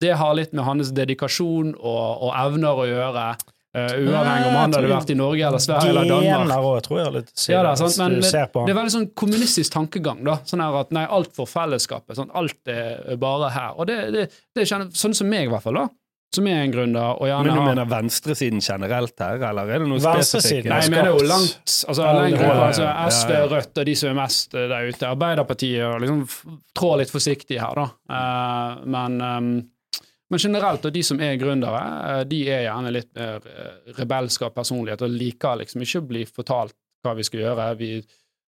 [0.02, 3.28] det har litt med hans dedikasjon og, og evner å gjøre,
[3.76, 6.54] eh, uavhengig om han hadde vært i Norge eller Sverige eller Danmark.
[6.54, 7.14] Gener tror jeg.
[7.18, 10.24] Litt, Ja, da, sant, men det, det er veldig sånn kommunistisk tankegang.
[10.28, 12.18] da, sånn her at nei, alt for fellesskapet.
[12.20, 13.78] Sånn, alt er bare her.
[13.78, 15.88] Og det, det, det kjenner sånn som meg, i hvert fall, da,
[16.36, 19.84] som er en gründer og gjerne Men du har mener venstresiden generelt her, eller er
[19.84, 20.68] det noe spesifikt?
[20.72, 23.36] Nei, jeg mener jo langt altså, lenger, altså, SV.
[23.54, 25.12] Rødt og de som er mest eh, der ute.
[25.12, 27.88] Arbeiderpartiet og liksom trår litt forsiktig her, da.
[28.12, 29.54] Uh, men, ehm,
[30.32, 34.46] men generelt, og de som er gründere, eh, de er gjerne litt mer eh, rebelske
[34.48, 36.74] av personlighet og liker liksom ikke å bli fortalt
[37.06, 37.78] hva vi skal gjøre.
[37.78, 37.90] Vi,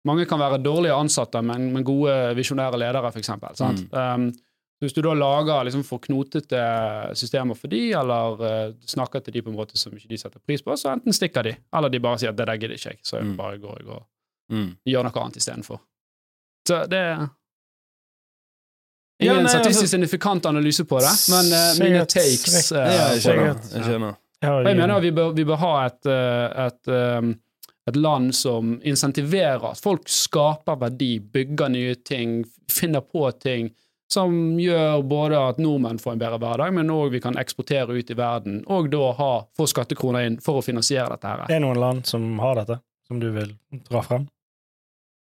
[0.05, 3.55] mange kan være dårlige ansatte, men, men gode visjonære ledere, for eksempel.
[3.93, 4.31] Um,
[4.81, 6.59] hvis du da lager liksom for knotete
[7.15, 10.41] systemer for de, eller uh, snakker til de på en måte som ikke de setter
[10.41, 12.89] pris på, så enten stikker de, eller de bare sier at 'det der gidder ikke
[12.95, 13.37] jeg', så jeg Mm.
[13.37, 14.03] bare går jeg og
[14.51, 14.75] Mm.
[14.85, 15.79] gjør noe annet istedenfor.
[16.67, 17.29] Så det
[19.21, 22.77] er Ja, nei, statistisk altså- signifikant analyse på det, men uh, mine Sikkert- takes eh,
[22.95, 23.61] Ja, jeg skjønner.
[23.75, 24.15] Jeg skjønner.
[24.41, 27.35] Ja, jeg mener at vi bør, vi bør ha et, eh, et,
[27.91, 33.69] et land som insentiverer at folk skaper verdi, bygger nye ting, finner på ting,
[34.11, 38.09] som gjør både at nordmenn får en bedre hverdag, men òg vi kan eksportere ut
[38.11, 41.45] i verden, og da ha, få skattekroner inn for å finansiere dette her.
[41.47, 43.53] Det er noen land som har dette, som du vil
[43.87, 44.25] dra frem?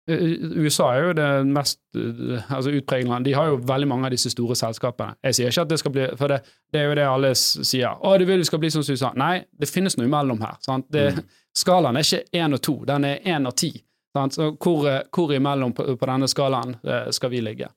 [0.08, 3.24] Eh, USA er jo det mest eh, altså utpregede land.
[3.24, 5.18] De har jo veldig mange av disse store selskapene.
[5.26, 6.40] Jeg sier ikke at det skal bli For det,
[6.72, 7.92] det er jo det alle sier.
[7.98, 9.12] 'Å, du vil det skal bli som USA'.
[9.16, 10.56] Nei, det finnes noe imellom her.
[10.64, 10.88] Sant?
[10.92, 11.12] Det,
[11.56, 13.72] Skalaen er ikke én og to, den er én og ti.
[14.16, 14.34] Sant?
[14.34, 17.68] Så hvor, eh, hvor imellom på, på denne skalaen eh, skal vi ligge?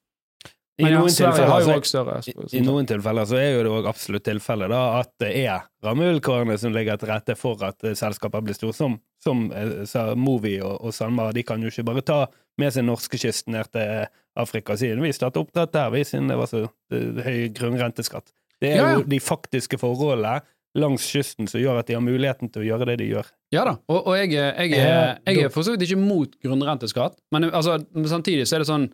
[0.81, 3.87] I noen tilfeller har så- større I, I noen tilfeller så er jo det òg
[3.91, 8.41] absolutt tilfellet da, at det er rammevilkårene som ligger til rette for at eh, selskaper
[8.41, 11.33] blir store, som, som eh, Movi og, og SalMar.
[11.37, 12.17] De kan jo ikke bare ta
[12.57, 14.07] med seg norskekysten ned til
[14.37, 18.33] Afrika og si vi starter oppdrett der, vi, siden det var så eh, høy grunnrenteskatt.
[18.63, 18.97] Det er Ja, ja.
[18.97, 20.39] jo de faktiske forholdene
[20.73, 23.27] langs kysten som gjør at de har muligheten til å gjøre det de gjør.
[23.53, 27.19] Ja da, og, og jeg, jeg, er- jeg er for så vidt ikke mot grunnrenteskatt,
[27.31, 27.77] men altså,
[28.09, 28.87] samtidig så er det sånn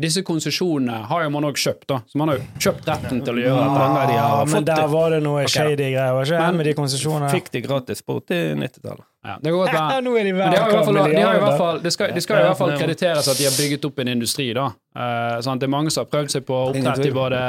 [0.00, 1.98] disse konsesjonene har jo man òg kjøpt, da.
[2.08, 4.06] Så man har jo kjøpt retten til å gjøre Ja, dette.
[4.10, 4.88] de har Ja, men der det.
[4.90, 6.40] var det noe Ok, shady greier, var ikke det?
[6.46, 7.30] Men- Med de konsesjonene?
[7.30, 9.04] Fikk de gratis på 80-90-tallet.
[9.22, 9.72] Ja, det, går godt.
[9.74, 12.38] Ja, nå er de Men de fall, de i hvert fall, det, skal, de skal
[12.40, 14.70] i hvert fall krediteres at de har bygget opp en industri, da.
[14.96, 17.40] Uh, sånn, det er mange som har prøvd seg på oppdrett i både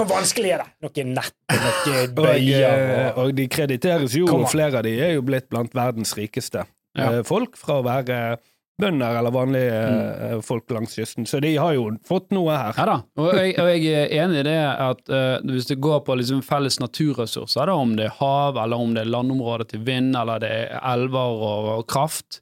[0.00, 0.70] Hvor vanskelig er det?
[0.88, 5.12] Noe nett, noe bøyer eh, og og de krediteres jo, og flere av de er
[5.18, 6.64] jo blitt blant verdens rikeste
[6.96, 7.12] Ja.
[7.18, 8.38] eh, folk, fra å være
[8.78, 10.42] bønder eller vanlige mm.
[10.46, 11.26] folk langs kysten.
[11.26, 12.76] Så de har jo fått noe her.
[12.78, 16.04] Ja da, og jeg, og jeg er enig i det at uh, hvis det går
[16.06, 19.82] på liksom felles naturressurser, da, om det er hav, eller om det er landområder til
[19.86, 22.40] vind, eller det er elver og, og kraft,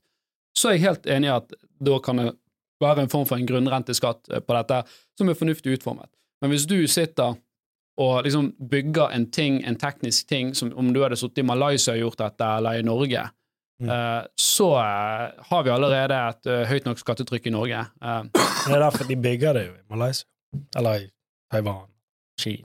[0.56, 2.30] så er jeg helt enig i at da kan det
[2.80, 4.82] være en form for en grunnrenteskatt eh, på dette,
[5.18, 6.10] som er fornuftig utformet.
[6.40, 7.36] Men hvis du sitter
[7.96, 11.94] og liksom bygger en ting, en teknisk ting, som om du hadde sittet i Malaysia
[11.94, 13.22] og gjort dette, eller i Norge,
[13.82, 13.90] Mm.
[13.92, 17.82] eh, så eh, har vi allerede et eh, høyt nok skattetrykk i Norge.
[18.02, 20.24] Eh, Det er derfor de bygger det jo i Malaysia.
[20.76, 21.10] Eller i
[21.52, 21.86] Taiwan.
[22.40, 22.64] Kina.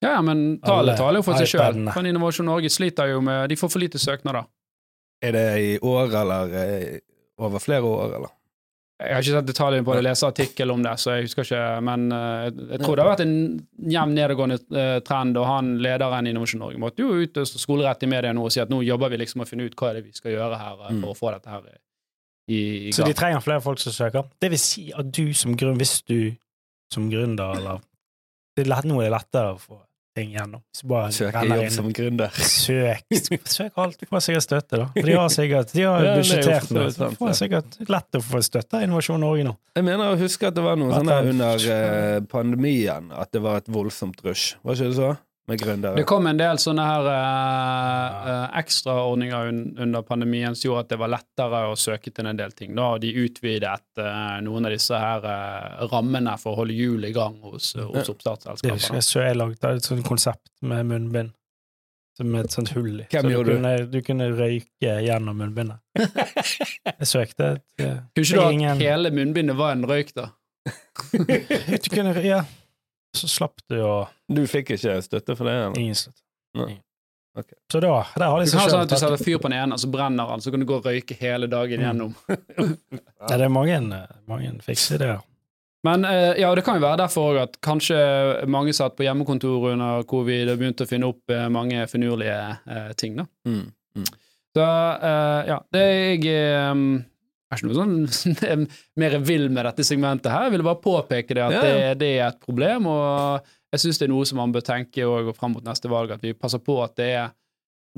[0.00, 1.82] Ja, ja, men Alle tallet taler jo for seg sjøl.
[1.92, 4.46] For Innovasjon Norge sliter jo med De får for lite søknader.
[5.22, 7.00] Er det i år eller
[7.38, 8.32] over flere år, eller?
[8.98, 11.44] Jeg har ikke sett detaljene på det, jeg leser artikkel om det, så jeg husker
[11.46, 13.34] ikke, men eh, jeg tror det har vært en
[13.94, 18.02] jevn nedadgående eh, trend, og han lederen i Innovasjon Norge måtte jo ut og skolerett
[18.02, 20.00] i media nå og si at nå jobber vi liksom å finne ut hva er
[20.00, 21.02] det vi skal gjøre her eh, Mm.
[21.04, 21.68] for å få dette her
[22.48, 22.58] i,
[22.88, 24.26] i Så de trenger flere folk som søker.
[24.40, 26.34] Det vil si at du som grunn, hvis du
[26.90, 27.82] som gründer, eller
[28.56, 29.78] det er lett, Nå er det lettere å få
[30.18, 30.62] ting gjennom.
[30.74, 31.72] Søke jobb inn.
[31.74, 32.34] som gründer.
[32.34, 33.04] Søk,
[33.48, 34.02] søk alt.
[34.02, 34.88] Få får sikkert støtte, da.
[34.96, 38.18] For de har sikkert de har Ja, det er budsjettert med Du får sikkert lett
[38.18, 39.54] å få støtte av Innovasjon Norge nå.
[39.78, 43.42] Jeg mener å huske at det var noe sånn der under eh, pandemien at det
[43.44, 44.56] var et voldsomt rush.
[44.66, 45.14] Var ikke det så?
[45.48, 45.96] Med gründere.
[45.96, 50.90] Det kom en del sånne her uh, uh, ekstraordninger un under pandemien som gjorde at
[50.92, 52.74] det var lettere å søke til en del ting.
[52.76, 55.24] Da og de utvidet uh, noen av disse her
[55.88, 59.00] rammene for å holde hjul i gang hos, hos Det er oppstartsselskapene.
[59.00, 61.32] ikke jeg lagde et sånt konsept med munnbind.
[62.18, 63.04] Som Med et sånt hull i.
[63.12, 65.78] Så du kunne, du kunne røyke gjennom munnbindet.
[66.98, 70.32] Jeg søkte et Kunne ikke du ingen- at hele munnbindet var en røyk, da?
[71.14, 72.42] Du kunne, ja.
[73.16, 75.54] Så slapp du å Du fikk ikke støtte for det?
[75.62, 75.78] Eller?
[75.80, 76.20] Ingen støtte.
[76.58, 76.66] Nei.
[76.74, 76.82] Ingen.
[77.38, 77.52] Ok.
[77.72, 79.48] Så da, der har de seg kan ha sånn at du selv setter fyr på
[79.48, 81.86] den ene, og så brenner den, så kan du gå og røyke hele dagen Mm.
[81.86, 82.14] gjennom.
[83.28, 83.78] Ja, det er mange,
[84.26, 85.20] mange fikse ideer.
[85.86, 87.98] Men eh, ja, det kan jo være derfor òg at kanskje
[88.50, 92.90] mange satt på hjemmekontor under covid og begynte å finne opp eh, mange finurlige eh,
[92.98, 93.26] ting, da.
[93.46, 93.68] Mm.
[94.00, 94.08] Mm.
[94.58, 96.66] Så eh, ja, det er jeg
[97.48, 98.66] er ikke noe sånn
[99.00, 100.48] mer vill med dette segmentet her.
[100.48, 101.94] Jeg ville bare påpeke det at Ja, det, ja.
[101.98, 105.32] det er et problem, og jeg syns det er noe som man bør tenke og
[105.36, 107.32] fram mot neste valg, at vi passer på at det er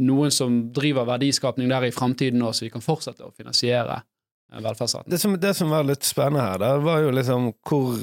[0.00, 4.62] noen som driver verdiskapning der i framtiden òg, så vi kan fortsette å finansiere eh,
[4.62, 5.10] velferdsstaten.
[5.12, 8.00] Det som, det som var litt spennende her, det var jo liksom hvor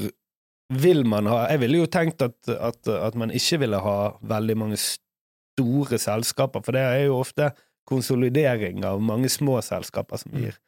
[0.67, 4.57] vil man ha Jeg ville jo tenkt at, at, at man ikke ville ha veldig
[4.59, 7.53] mange store selskaper, for det er jo ofte
[7.87, 10.63] konsolidering av mange små selskaper som gir, eh,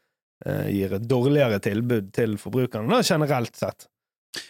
[0.71, 3.87] gir et dårligere tilbud til forbrukerne, da, generelt sett.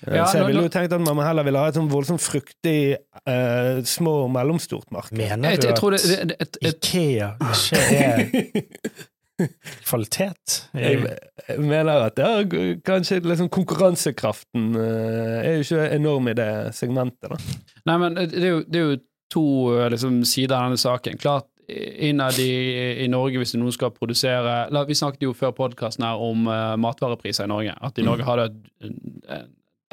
[0.07, 2.21] Eh, Ja, så jeg ville jo tenkt at man heller ville ha et sånn voldsomt
[2.23, 5.15] fruktig eh, små og mellomstort marked.
[5.17, 8.99] Mener Jeg, du jeg tror at det, det, et, et, Ikea ikke er
[9.87, 10.57] kvalitet?
[10.75, 10.99] Jeg
[11.47, 16.49] jeg mener at det er kanskje liksom konkurransekraften eh, er jo ikke enorm i det
[16.75, 17.39] segmentet, da.
[17.89, 18.97] Nei, men det er jo, det er jo
[19.31, 19.45] to
[19.77, 21.17] eh, liksom, sider av denne saken.
[21.21, 21.47] Klart,
[22.09, 22.49] innad i,
[23.03, 26.75] i Norge, hvis noen skal produsere la, Vi snakket jo før podkasten her om uh,
[26.81, 27.75] matvarepriser i Norge.
[27.81, 28.97] At i Norge har det et,
[29.29, 29.45] eh,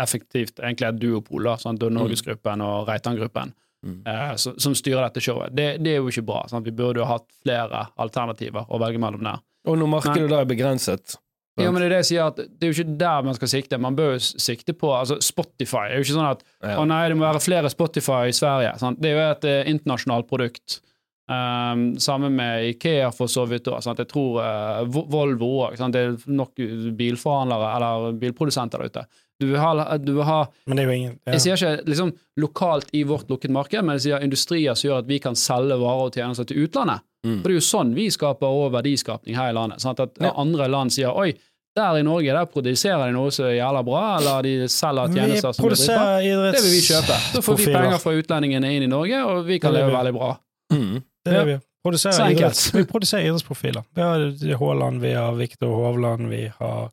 [0.03, 1.81] effektivt egentlig et duopol, sant?
[1.83, 3.55] Norgesgruppen og Reitan-gruppen,
[3.87, 4.01] Mm.
[4.09, 5.53] uh, som, som styrer dette showet.
[5.55, 6.41] Det, det er jo ikke bra.
[6.49, 6.65] Sant?
[6.67, 9.43] Vi burde jo hatt flere alternativer å velge mellom der.
[9.69, 11.19] Og når markedet da er begrenset,
[11.61, 13.49] Ja, men det er det jeg sier, at det er jo ikke der man skal
[13.49, 13.79] sikte.
[13.81, 15.87] Man bør jo sikte på altså Spotify.
[15.89, 16.75] Det er jo ikke sånn at Ja.
[16.83, 18.75] å nei, det må være flere Spotify i Sverige.
[18.83, 19.01] Sant?
[19.01, 20.81] Det er jo et eh, internasjonalt produkt.
[21.27, 23.83] Um, sammen med Ikea for så vidt òg.
[23.83, 25.81] Jeg tror uh, Volvo òg.
[25.91, 26.61] Det er nok
[26.99, 29.07] bilforhandlere eller bilprodusenter der ute.
[29.41, 31.35] Du vil ha, du vil ha Men det er jo ingen ja.
[31.35, 35.03] Jeg sier ikke liksom lokalt i vårt lukket marked, men jeg sier industrier som gjør
[35.03, 37.05] at vi kan selge varer og tjenester til utlandet.
[37.27, 37.41] Mm.
[37.43, 39.83] For det er jo sånn vi skaper òg verdiskapning her i landet.
[39.85, 40.01] Sant?
[40.01, 40.33] At Ja.
[40.41, 41.35] andre land sier oi,
[41.77, 45.21] der i Norge der produserer de noe som er jævla bra, eller de selger Vi
[45.21, 46.53] tjenester som er dritbra.
[46.55, 47.19] Det vil vi kjøpe.
[47.35, 50.31] Så får vi penger fra utlendingene inn i Norge, og vi kan leve veldig bra.
[50.73, 51.03] Mm.
[51.27, 51.45] Det er Ja.
[51.51, 52.13] vi produserer.
[52.17, 52.39] Så enkelt.
[52.41, 53.85] idretts, vi produserer idrettsprofiler.
[53.95, 56.91] Vi har Haaland, vi har Viktor Hovland, vi har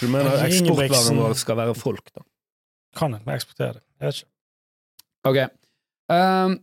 [0.00, 2.22] Du mener Ingebrigtsen- vår skal være folk, da?
[2.96, 3.82] Kan vi eksportere det?
[4.00, 4.30] Jeg vet ikke.
[5.24, 5.38] Ok.
[6.10, 6.60] Um,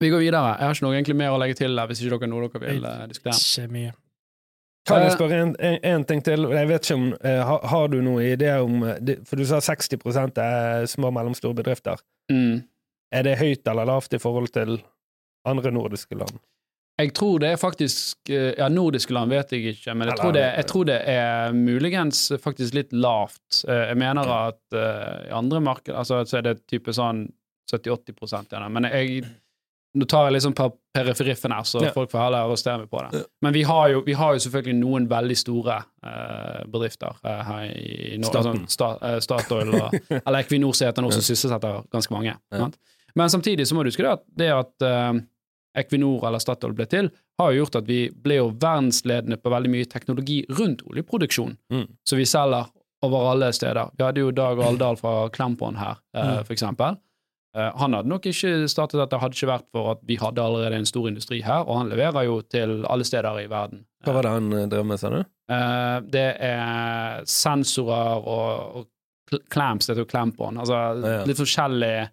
[0.00, 0.56] vi går videre.
[0.58, 2.48] Jeg har ikke noe egentlig mer å legge til der, hvis ikke dere har noe
[2.48, 3.38] dere vil uh, diskutere.
[3.64, 3.92] Ikke mye.
[4.86, 6.40] Kan jeg Eh, spørre en, en, en ting til?
[6.50, 8.82] Jeg vet ikke om, uh, har, har du noen idé om
[9.26, 11.96] For du sa 60% er små og mellomstore bedrifter.
[12.30, 12.60] Mm.
[13.14, 14.80] Er det høyt eller lavt i forhold til
[15.46, 16.38] andre nordiske land?
[16.96, 20.22] Jeg tror det er faktisk eh, Ja, nordiske land vet jeg ikke, men jeg Eller-
[20.22, 23.64] tror det, jeg tror det er muligens faktisk litt lavt.
[23.68, 27.26] Eh, Jeg mener at eh, i andre marked altså, så er det type sånn
[27.70, 28.72] 70-80 igjen.
[28.72, 29.24] Men jeg
[29.96, 31.90] nå tar jeg liksom på periferiffen her, så Ja.
[31.92, 33.20] folk får heller arrestere meg på det.
[33.20, 33.24] Ja.
[33.42, 37.62] Men vi har, jo, vi har jo selvfølgelig noen veldig store uh, bedrifter uh, her
[37.72, 38.42] i, Norge.
[38.42, 38.60] Staten.
[38.60, 39.94] Altså, sta, Statoil og
[40.26, 42.34] Eller Equinor som heter noe som sysselsetter ganske mange.
[42.52, 42.68] Ja.
[43.16, 45.20] Men samtidig så må du huske det at det at uh,
[45.76, 49.72] Equinor eller Statoil ble til, har jo gjort at vi ble jo verdensledende på veldig
[49.72, 51.56] mye teknologi rundt oljeproduksjon.
[51.72, 51.86] Mm.
[52.08, 52.70] Så vi selger
[53.04, 53.92] over alle steder.
[53.96, 56.96] Vi hadde jo Dag Aldal fra Klempon her, uh, for eksempel.
[57.56, 60.80] Eh, han hadde nok ikke startet dette, hadde ikke vært for at vi hadde allerede
[60.80, 63.86] en stor industri her, og han leverer jo til alle steder i verden.
[64.04, 65.22] Hva var det han drev med, sa du?
[66.12, 70.60] Det er sensorer og, og clamps, det heter jo Clampon.
[70.60, 71.24] Altså Ja, ja.
[71.26, 72.04] litt forskjellige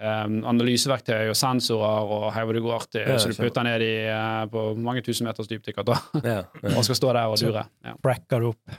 [0.00, 3.82] um, analyseverktøy og sensorer og hei hvor det går til, Ja, så du putter ned
[3.86, 6.74] i uh, på mange tusen meters dyp sikkert, da, Ja, ja.
[6.76, 7.66] og skal stå der og dure.
[7.84, 7.96] Ja.
[8.02, 8.78] Bracker det opp.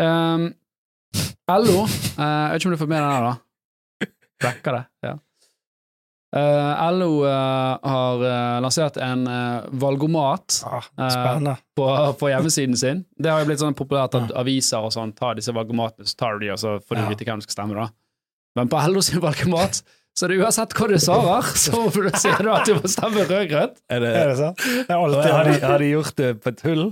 [0.00, 0.50] Um,
[1.50, 3.34] LO, uh, jeg vet ikke om du får med den da.
[4.40, 5.16] Brekker det, ja.
[6.30, 11.86] Uh, LO uh, har uh, lansert en eh, valgomat Ah, Eh, på,
[12.20, 13.00] på hjemmesiden sin.
[13.18, 16.38] Det har jo blitt sånn populært at aviser og sånn tar disse valgomatene, så tar
[16.38, 17.08] du de, og så får du Ja.
[17.10, 17.88] vite hvem du skal stemme, da.
[18.54, 19.82] Men på LO sin valgomat
[20.18, 21.82] så er det uansett hva du svarer, så
[22.20, 23.78] sier du at du må stemme rød-grønt.
[23.90, 24.64] Er det, Er det sant?
[24.64, 24.96] Det er
[25.32, 26.88] har, de, har de gjort det på tull?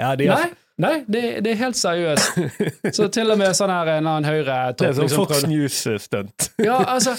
[0.00, 2.40] Ja, de har, Nei, nei det, det er helt seriøst.
[2.96, 6.50] Så til og med sånn her en annen høyre det er sånn liksom Fox News-stunt.
[6.62, 7.14] Ja, altså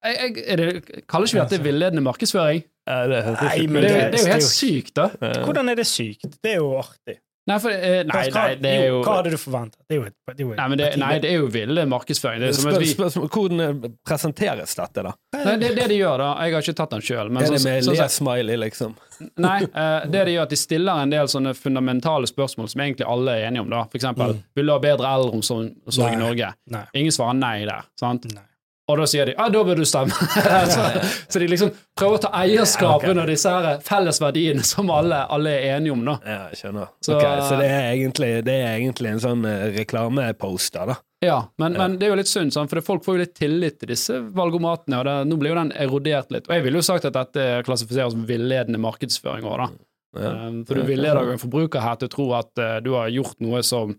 [0.00, 0.68] jeg, jeg, er det,
[1.10, 2.62] Kaller ikke vi dette villedende markedsføring?
[2.88, 5.10] Ja, det Nei, men Det, er det er jo er helt sykt, da.
[5.44, 6.38] Hvordan er det sykt?
[6.40, 7.18] Det er jo artig.
[7.50, 9.78] Nei, for, eh, nei, hva, nei, det er jo Hva hadde du forventet?
[9.90, 12.40] Det er jo et, det er jo Nei, det, nei, det er jo ville markedsføring.
[12.44, 15.12] Det er som at Spør, vi hvordan eh, presenteres dette, da?
[15.36, 17.60] Nei, det, det de gjør, da Jeg har ikke tatt den sjøl, men Er det
[17.60, 18.94] sånn- med sånn le-smiley, liksom?
[19.46, 23.08] Nei, eh, det de gjør, at de stiller en del sånne fundamentale spørsmål som egentlig
[23.08, 23.70] alle er enige om.
[23.74, 23.82] da.
[23.90, 24.42] For eksempel, Mm.
[24.56, 26.52] vil du ha bedre eldreomsorg omsorg i Norge?
[26.70, 26.84] Nei.
[26.94, 27.82] Ingen svarer nei der.
[27.98, 28.24] sant?
[28.32, 28.42] Nei.
[28.90, 30.14] Og da sier de ja, da bør du stemme.
[30.74, 30.86] så,
[31.30, 33.08] så de liksom prøver å ta eierskap Ja, ok.
[33.14, 36.02] under disse her fellesverdiene som alle, alle er enige om.
[36.08, 36.16] da.
[36.26, 36.90] Ja, jeg skjønner.
[37.04, 40.98] Så- okay, så det, er egentlig, det er egentlig en sånn eh, reklameposter, da?
[41.20, 43.90] Ja, men, men det er jo litt synd, for folk får jo litt tillit til
[43.92, 46.48] disse valgomatene, og det, nå blir jo den erodert litt.
[46.48, 49.68] Og jeg ville jo sagt at dette klassifiseres som villedende markedsføring òg, da.
[50.16, 50.30] Ja.
[50.48, 53.12] Um, For du villeder jo en forbruker her til å tro at eh, du har
[53.12, 53.92] gjort noe som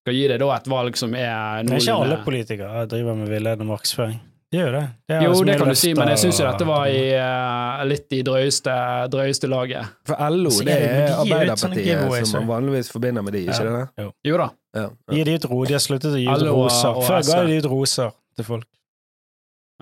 [0.00, 3.28] skal gi deg da et valg som er Men ikke alle noenlunde politikere driver med
[3.34, 4.20] villedende markedsføring.
[4.50, 4.86] De gjør jo det.
[5.08, 8.10] det Jo, det kan du si, men jeg syns jo dette var i, uh, litt
[8.12, 8.72] i drøyeste,
[9.12, 9.86] drøyeste laget.
[10.08, 13.62] For LO, det er det- er Arbeiderpartiet giveaways, som man vanligvis forbinder med de, ikke
[13.64, 13.86] Ja.
[13.96, 14.12] det?
[14.26, 14.48] Jo da.
[14.74, 14.88] Ja.
[15.12, 15.64] Gir de ut ro?
[15.64, 16.94] De har sluttet å gi ut roser.
[17.06, 17.46] Før ga SV.
[17.46, 18.66] de ut roser til folk.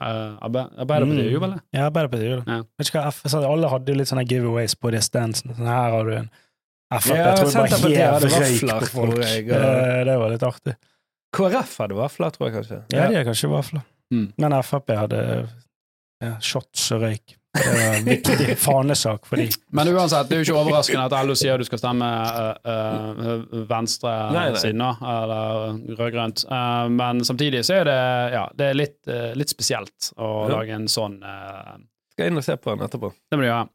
[0.00, 1.30] Uh, Arbeiderpartiet Mm.
[1.32, 1.60] gjorde vel det?
[1.74, 2.46] Ja, Arbeiderpartiet gjør det.
[2.46, 3.00] Ja.
[3.00, 5.56] Hva F så Alle hadde jo litt sånne giveaways på de standsene.
[5.56, 6.30] Sånn, her har du en
[6.88, 7.16] Frp.
[7.16, 9.16] Ja, jeg tror bare var helt røyk på folk.
[9.24, 10.76] jeg, og- det, Det var litt artig.
[11.34, 12.82] KrF hadde vafler, tror jeg kanskje.
[12.92, 13.82] Ja, de har kanskje vafler.
[14.14, 14.28] Mm.
[14.40, 15.20] Men Frp hadde
[16.24, 17.34] ja, shots og røyk.
[17.58, 19.48] Det var en viktig fanesak for dem.
[19.74, 24.34] Men uansett, det er jo ikke overraskende at LO sier du skal stemme uh, uh,
[24.34, 24.44] Nei,
[24.76, 24.90] nei.
[25.12, 26.44] eller rød-grønt.
[26.50, 27.98] Uh, men samtidig så er det,
[28.36, 30.58] ja, det er litt, uh, litt spesielt å Ja.
[30.58, 31.74] lage en sånn uh,
[32.14, 33.12] Skal inn og se på den etterpå.
[33.30, 33.66] Det må du gjøre.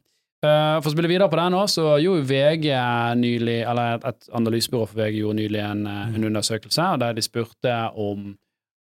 [0.43, 2.69] Uh, for å spille videre på den nå, så gjorde VG
[3.19, 7.24] nylig, eller et, et analysebyrå for VG gjorde nylig en, uh, en undersøkelse der de
[7.26, 8.34] spurte om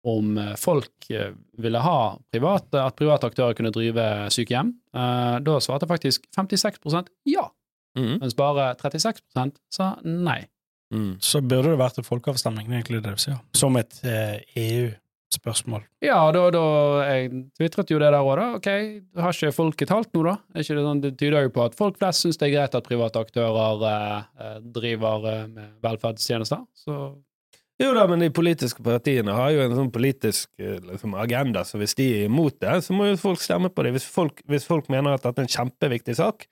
[0.04, 1.98] om uh, folk uh, ville ha
[2.32, 4.74] private, at private aktører kunne drive sykehjem.
[4.94, 7.46] Uh, da svarte faktisk 56% ja,
[7.98, 8.18] mm.
[8.20, 10.42] mens bare 36% sa nei.
[10.94, 11.16] Mm.
[11.20, 13.40] så burde det vært en folkeavstemning, egentlig det du sier.
[13.56, 15.82] Som et eh, EU-spørsmål.
[16.04, 16.64] Ja, da, da
[17.08, 18.46] Jeg tvitret jo det der òg, da.
[18.60, 18.68] Ok,
[19.18, 20.36] har ikke folket talt nå, da?
[20.54, 22.78] Er ikke det, sånn, det tyder jo på at folk flest syns det er greit
[22.78, 26.62] at private aktører eh, eh, driver eh, med velferdstjenester.
[26.84, 26.98] Så
[27.82, 31.80] Jo da, men de politiske partiene har jo en sånn politisk eh, liksom, agenda, så
[31.80, 33.96] hvis de er imot det, så må jo folk stemme på det.
[33.96, 36.46] Hvis folk, hvis folk mener at dette er en kjempeviktig sak,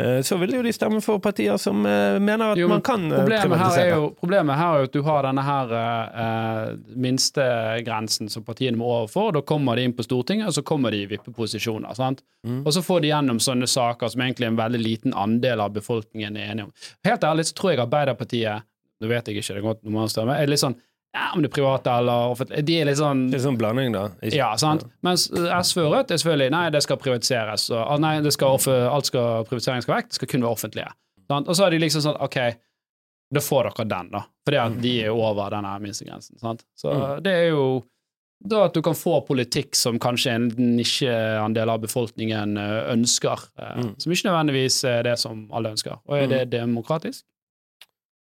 [0.00, 3.06] eh, så vil jo de stemme for partier som eh, mener at Jo, man kan
[3.06, 3.78] problemet privatisere.
[3.78, 6.68] her, er jo, problemet her er jo at du har denne her eh,
[7.06, 9.36] minstegrensen som partiene må overfor.
[9.38, 11.94] Da kommer de inn på Stortinget, og så kommer de i vippeposisjoner.
[11.94, 12.26] sant?
[12.42, 12.64] Mm.
[12.66, 16.34] Og så får de gjennom sånne saker som egentlig en veldig liten andel av befolkningen
[16.42, 16.78] er enige om.
[17.06, 20.38] Helt ærlig så tror jeg Arbeiderpartiet Nå vet jeg ikke, det godt når man stemmer,
[20.40, 20.76] er litt sånn
[21.16, 23.92] ja, om det er private eller offentlige De er litt sånn Det er sånn blanding,
[23.92, 24.08] da.
[24.22, 24.84] Ikke- ja, sant?
[25.02, 27.70] Mens SV og Rødt er selvfølgelig nei, det skal privatiseres.
[27.70, 30.90] Og, ah, nei, det skal alt skal, privatisering skal vekk, det skal kun være offentlige.
[31.30, 31.48] Sant?
[31.48, 32.36] Og så er de liksom sånn OK,
[33.32, 34.24] da får dere den, da.
[34.46, 36.38] Fordi at de er over denne minstegrensen.
[36.38, 36.64] Sant?
[36.76, 37.22] Så Mm.
[37.22, 37.84] det er jo
[38.46, 43.76] da at du kan få politikk som kanskje en nisjeandel av befolkningen eh, ønsker, eh,
[43.82, 43.94] Mm.
[44.00, 45.98] som ikke nødvendigvis er det som alle ønsker.
[46.06, 47.22] Og er det demokratisk?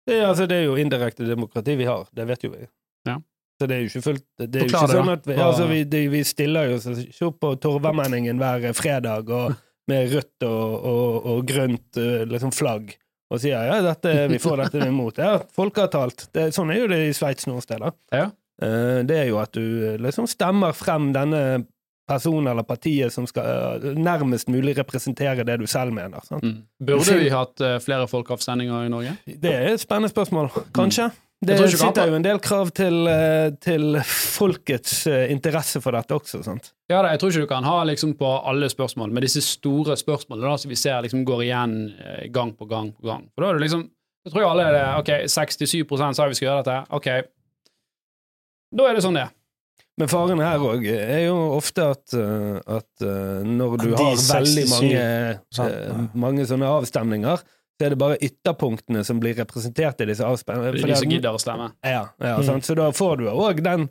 [0.08, 2.64] Det, altså, det er jo indirekte demokrati vi har, det vet jo vi.
[3.08, 3.18] Ja.
[3.60, 5.82] Så det er jo ikke fullt Det er jo ikke sånn at vi, altså, vi,
[5.84, 9.52] det, vi stiller jo opp på Torvamenningen hver fredag og,
[9.90, 12.94] med rødt og, og, og grønt eh, liksom flagg
[13.30, 15.20] og sier ja, dette, vi får dette imot.
[15.22, 16.24] Ja, folk har talt.
[16.34, 17.92] Det, sånn er jo det i Sveits noen steder.
[18.10, 18.24] Ja.
[18.62, 21.62] Eh, Det er jo at du eh, liksom stemmer frem denne
[22.10, 26.22] personen eller partiet som skal eh, nærmest mulig representere det du selv mener.
[26.26, 26.44] Sant?
[26.44, 26.62] Mm.
[26.90, 29.16] Burde vi hatt eh, flere folkeavstemninger i Norge?
[29.26, 30.50] Det er et spennende spørsmål.
[30.78, 31.10] Kanskje.
[31.40, 36.12] Det du kan sitter jo en del krav til, eh, til folkets interesse for dette
[36.12, 36.74] også, sant?
[36.90, 39.96] Ja, da, jeg tror ikke du kan ha liksom på alle spørsmål, men disse store
[39.96, 41.78] spørsmålene da, som vi ser liksom går igjen
[42.34, 43.24] gang på gang på gang.
[43.32, 43.88] For da er det liksom
[44.20, 46.80] Jeg tror jo alle er det Ok, 67% sa vi skal gjøre dette.
[46.92, 47.08] Ok.
[48.76, 49.36] Da er det sånn det er.
[50.00, 54.66] Men faren her òg er jo ofte at, eh, at eh, når du har veldig
[54.70, 55.02] mange,
[55.52, 57.42] sant, eh, mange sånne avstemninger,
[57.80, 60.80] så er det bare ytterpunktene som blir representert i disse avstemningene.
[60.88, 61.70] De som gidder å stemme.
[61.84, 62.46] Ja, ja Mm.
[62.48, 62.64] sant?
[62.68, 63.88] Så da får du òg den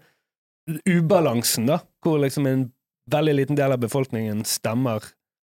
[0.85, 2.71] ubalansen, da, hvor liksom en
[3.09, 5.01] veldig liten del av befolkningen stemmer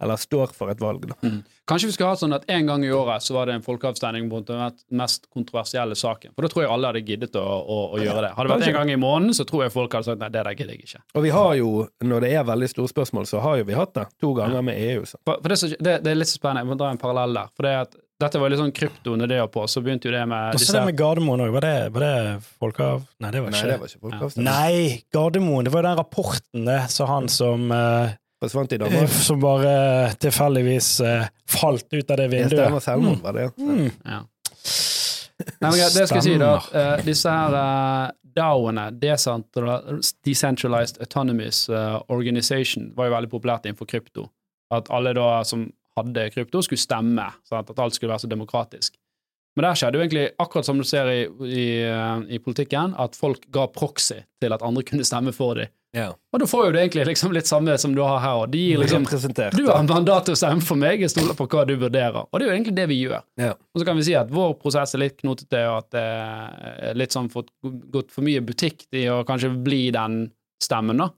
[0.03, 1.07] eller står for et valg.
[1.09, 1.31] Da.
[1.67, 4.29] Kanskje vi skulle ha sånn at en gang i året så var det en folkeavstemning
[4.31, 6.35] på den mest kontroversielle saken.
[6.37, 8.33] For da tror jeg alle hadde giddet å, å, å gjøre det.
[8.37, 10.45] Hadde det vært en gang i måneden, så tror jeg folk hadde sagt nei, det
[10.47, 11.03] der gidder jeg ikke.
[11.17, 11.71] Og vi har jo,
[12.05, 14.79] når det er veldig store spørsmål, så har jo vi hatt det to ganger med
[14.93, 15.07] EU.
[15.09, 15.19] Så.
[15.25, 17.55] For, for det, det, det er litt spennende, jeg må dra en parallell der.
[17.57, 20.13] For det at dette var litt sånn krypto når det var på, så begynte jo
[20.15, 21.51] det med Og så disse det med Gardermoen òg.
[21.59, 22.15] Var, det- var det
[22.63, 23.03] folkeav...
[23.21, 24.47] Nei, det var Nei, ikke det var ikke folkeavstemning.
[24.49, 25.67] Nei, Gardermoen.
[25.69, 29.11] Det var jo den rapporten det, sa han som eh, Forsvant i Danmark.
[29.11, 32.51] Som bare tilfeldigvis eh, falt ut av det vinduet.
[32.51, 32.67] vinduet.
[32.67, 33.51] stemmer selvmord, var det.
[33.59, 33.91] Mm.
[34.05, 34.23] Ja.
[35.61, 36.53] Nei, men det skal jeg si, da.
[36.73, 38.91] Uh, disse her uh, DAO-ene,
[40.25, 44.29] Decentralized Autonomous eh, Organization, var jo veldig populært innenfor krypto.
[44.75, 47.31] At alle da som hadde krypto, skulle stemme.
[47.49, 47.71] Sant?
[47.73, 48.97] At alt skulle være så demokratisk.
[49.57, 53.17] Men der skjedde jo egentlig akkurat som du ser i, i, eh, i politikken, at
[53.17, 55.73] folk ga proxy til at andre kunne stemme for dem.
[55.97, 56.11] Ja.
[56.13, 58.43] Og da får jo du egentlig liksom litt samme som du har her.
[58.53, 61.65] De gir liksom du har mandat til å stemme for meg, jeg stoler på hva
[61.69, 62.27] du vurderer.
[62.29, 63.25] Og det er jo egentlig det vi gjør.
[63.41, 63.57] Yeah.
[63.73, 66.05] Og så kan vi si at vår prosess er litt knotete, og at det
[66.91, 70.27] er litt sånn fått gått for mye butikk i å kanskje bli den
[70.63, 71.11] stemmen, da.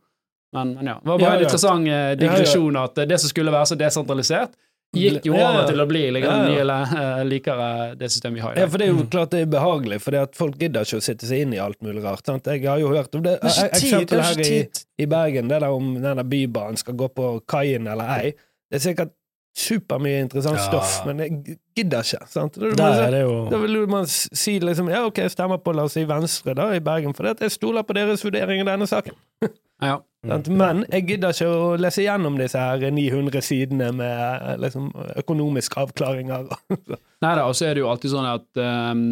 [0.55, 0.97] Men, men ja.
[1.03, 4.55] Det var bare Ja, en interessant eh, digresjon at det som skulle være så desentralisert,
[4.96, 5.48] gikk jo Ja, ja.
[5.53, 6.79] over til å bli liksom, Ja,
[7.18, 8.62] eh, likere det systemet vi har i dag.
[8.64, 11.27] Ja, for det er jo klart det er behagelig, for folk gidder ikke å sitte
[11.29, 12.24] seg inn i alt mulig rart.
[12.27, 12.46] Sant?
[12.46, 13.38] Jeg har jo hørt om det.
[13.42, 14.83] Det er ikke tid, det er her ikke i, tid.
[14.98, 18.33] i Bergen, det der om den bybanen skal gå på kaien eller ei.
[18.70, 19.14] Det er sikkert
[19.59, 20.64] supermye interessant Ja.
[20.68, 22.27] stoff, men jeg gidder ikke.
[22.31, 22.55] Sant?
[22.55, 25.59] Da, vil man, er det jo da vil man si liksom ja, ok, jeg stemmer
[25.59, 28.61] på la oss si Venstre da i Bergen, for det, jeg stoler på deres vurdering
[28.62, 29.14] i denne saken.
[29.85, 30.01] Ja.
[30.27, 30.49] Sant?
[30.51, 34.91] Men jeg gidder ikke å lese gjennom disse her 900 sidene med eh, liksom,
[35.23, 36.49] økonomiske avklaringer.
[37.25, 39.05] Nei da, og så er det jo alltid sånn at um,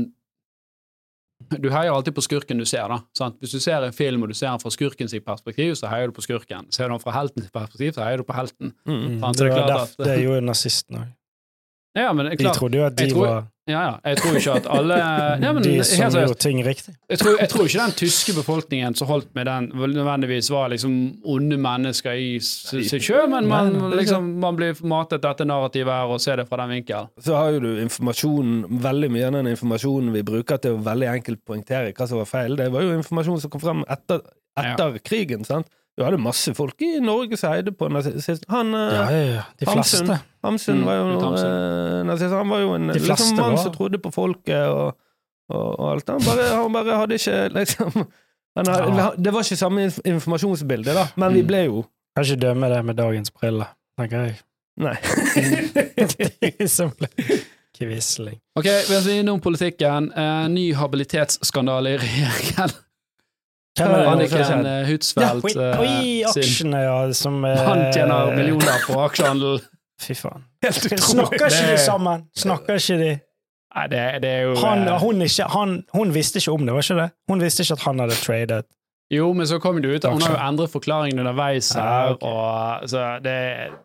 [1.53, 2.99] du heier alltid på skurken du ser, da.
[3.17, 3.39] Sant?
[3.43, 6.17] Hvis du ser en film og du ser den fra skurkens perspektiv, så heier du
[6.17, 6.67] på skurken.
[6.75, 8.75] Ser du den fra heltens perspektiv, så heier du på helten.
[8.89, 9.21] Mm.
[9.21, 11.15] Det, det er var derf, at det gjorde nazisten òg.
[11.97, 13.95] Ja, men er De trodde jo at de jeg tror- var Ja, ja.
[14.13, 14.97] Jeg tror ikke at alle
[15.43, 16.93] ja, men, de som gjorde ting riktig.
[17.11, 20.93] jeg, tror, jeg tror ikke den tyske befolkningen som holdt med den, nødvendigvis var liksom
[21.25, 26.23] onde mennesker i seg sjøl, men man, liksom, man blir matet dette narrativet her og
[26.23, 27.09] ser det fra den vinkel.
[27.19, 31.11] Så har jo du informasjonen, veldig mye av den informasjonen vi bruker til å veldig
[31.17, 34.23] enkelt poengtere hva som var feil, det var jo informasjon som kom frem etter,
[34.63, 35.67] etter krigen, sant?
[35.97, 38.45] Du hadde masse folk i Norge som heide på nazist.
[38.53, 39.43] Han, eh, Ja, ja, ja.
[39.59, 40.11] De Hamsun.
[40.45, 42.35] Hamsun var jo mm, eh, nazist.
[42.37, 44.93] Han var jo en liksom, mann som trodde på folket, og,
[45.49, 46.09] og, og alt.
[46.13, 47.93] Han bare, han bare hadde ikke liksom
[48.57, 49.09] han hadde, Ja.
[49.17, 51.47] Det var ikke samme inf- informasjonsbilde, da, men vi Mm.
[51.47, 51.85] ble jo
[52.17, 53.67] Kan ikke dømme det med dagens briller,
[54.01, 54.35] tenker jeg.
[54.81, 54.97] Nei.
[57.77, 58.39] Kvisling.
[58.57, 62.71] Ok, vi er innom politikken, eh, ny habilitetsskandale i regjeringen.
[63.85, 69.61] Anniken Ja, eh, eh, aksjene, ja, som eh, Han tjener millioner på aksjehandel.
[70.03, 70.45] Fy faen.
[70.65, 71.05] Helt utrolig.
[71.09, 72.27] Snakker ikke de sammen?
[72.37, 73.13] Snakker ikke de?
[73.77, 76.75] Nei, det, det er jo Han, eh, hun, ikke, han, hun visste ikke om det,
[76.77, 77.09] var ikke det?
[77.29, 78.69] Hun visste ikke at han hadde tradet.
[79.13, 80.07] Jo, men så kom det ut.
[80.11, 82.25] Hun har jo endret forklaringen underveis Ja, her, ok.
[82.27, 83.35] og så det,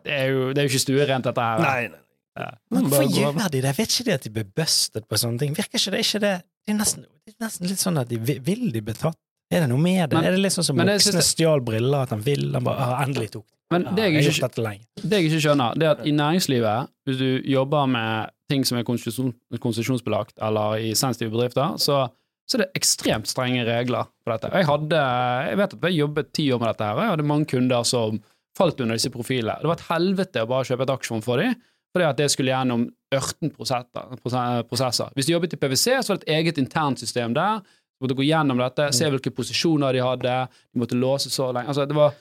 [0.02, 1.62] det, er jo, det er jo ikke stuerent, dette her.
[1.62, 2.48] Nei, nei.
[2.72, 3.74] Men hvorfor gjør de det?
[3.78, 5.52] Vet ikke de at de blir busted på sånne ting?
[5.56, 6.00] Virker ikke det?
[6.06, 6.32] Ikke det?
[6.66, 9.18] Det er nesten, det er nesten litt sånn at de vil de bli tatt?
[9.52, 10.16] Er det noe med det?
[10.16, 12.48] Men- er det litt sånn som voksne synes stjal briller, at han vil?
[12.54, 13.58] Han bare ah, endelig tok det.
[13.72, 17.28] Men det jeg, ikke, det jeg ikke skjønner, det er at i næringslivet, hvis du
[17.48, 19.32] jobber med ting som er konsesjon-
[19.64, 22.02] konsesjonsbelagt, eller i sensitive bedrifter, så,
[22.44, 24.50] så er det ekstremt strenge regler på dette.
[24.52, 25.00] Jeg hadde,
[25.48, 27.88] jeg vet at jeg jobbet ti år med dette her, og jeg hadde mange kunder
[27.88, 28.20] som
[28.58, 29.56] falt under disse profilene.
[29.62, 31.56] Det var et helvete å bare kjøpe et aksjefond for dem,
[31.96, 34.64] fordi at det skulle gjennom 18 prosesser.
[34.68, 35.08] prosesser.
[35.16, 37.60] Hvis de jobbet i PwC, så var det et eget internt system der.
[38.02, 40.36] Måtte gå gjennom dette, se hvilke posisjoner de hadde,
[40.74, 41.70] de måtte låse så lenge.
[41.70, 42.16] Altså, det var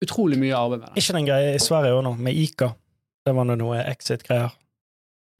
[0.00, 1.02] utrolig mye arbeid med det.
[1.02, 2.70] Ikke den greia i Sverige òg nå, med Ica.
[3.26, 4.54] Det var nå noe exit-greier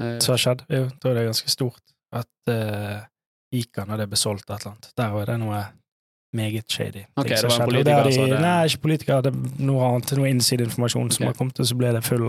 [0.00, 0.64] Eh, som har skjedd.
[0.68, 1.82] Jo, jeg tror det er ganske stort.
[2.16, 3.02] At uh,
[3.54, 5.60] Ica, når det ble solgt et eller annet, der var det noe
[6.36, 7.04] meget shady.
[7.18, 8.26] Okay, det var en politiker, de, altså?
[8.30, 11.30] det- Nei, ikke politiker, det er noe annet, noe innsideinformasjon som okay.
[11.32, 12.28] har kommet, og så ble det full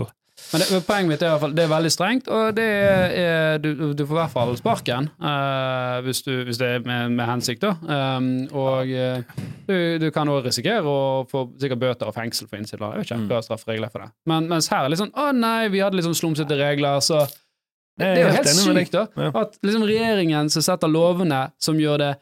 [0.52, 3.58] Men, det, poenget mitt er i hvert fall det er veldig strengt, og det er,
[3.62, 7.28] du, du får i hvert fall sparken Uh, hvis, du, hvis det er med, med
[7.28, 7.62] hensikt.
[7.64, 7.72] da.
[8.18, 8.26] Um,
[8.58, 9.22] og eh,
[9.68, 12.84] du, du kan òg risikere å få sikkert bøter og fengsel for innsider.
[12.96, 13.28] Jeg vet ikke Mm.
[13.30, 14.10] hva er strafferegler for det.
[14.26, 17.00] Men, mens her er det litt sånn å nei, vi hadde litt sånn slumsete regler,
[17.04, 19.06] så det, det er jo helt sykt, da.
[19.20, 19.30] Ja.
[19.42, 22.12] At liksom regjeringen som setter lovene som gjør det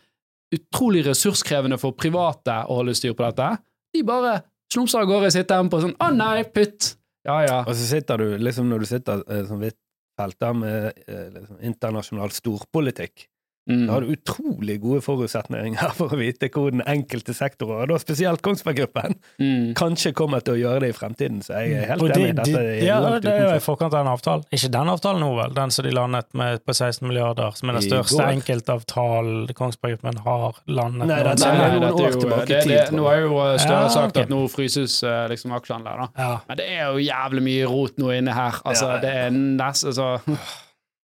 [0.57, 3.53] utrolig ressurskrevende for private å holde styr på dette,
[3.95, 4.41] de bare
[4.73, 6.97] slumser av gårde i sitt tempo sånn å nei, putt.
[7.29, 7.59] Ja ja.
[7.67, 11.61] Og så sitter du, liksom når du sitter eh, som Huitfeldt der med eh, liksom,
[11.73, 13.27] internasjonal storpolitikk,
[13.69, 13.87] Mm.
[13.87, 17.99] da har du utrolig gode forutsetninger for å vite hvor den enkelte sektoren, og da
[18.03, 19.75] spesielt Kongsberg Gruppen, Mm.
[19.79, 21.39] kanskje kommer til å gjøre det i fremtiden.
[21.45, 22.17] Så jeg er helt Og enig.
[22.17, 24.45] de- Dette de- er ja, langt det er jo i forkant av den avtalen.
[24.53, 25.55] Ikke den avtalen nå, vel?
[25.55, 30.19] Den som de landet med på 16 milliarder, som er den største enkeltavtalen Kongsberg Gruppen
[30.25, 31.07] har landet.
[31.07, 33.37] Nei, det er noen dette er år jo, tilbake i tid, det, nå har jo
[33.39, 34.23] uh, Støre Ja, sagt okay.
[34.23, 36.09] at nå fryses uh, liksom aksjehandler, da.
[36.19, 36.41] Ja.
[36.49, 38.61] Men det er jo jævlig mye rot nå inne her.
[38.65, 38.99] Altså, Ja.
[39.01, 40.11] det er nesten så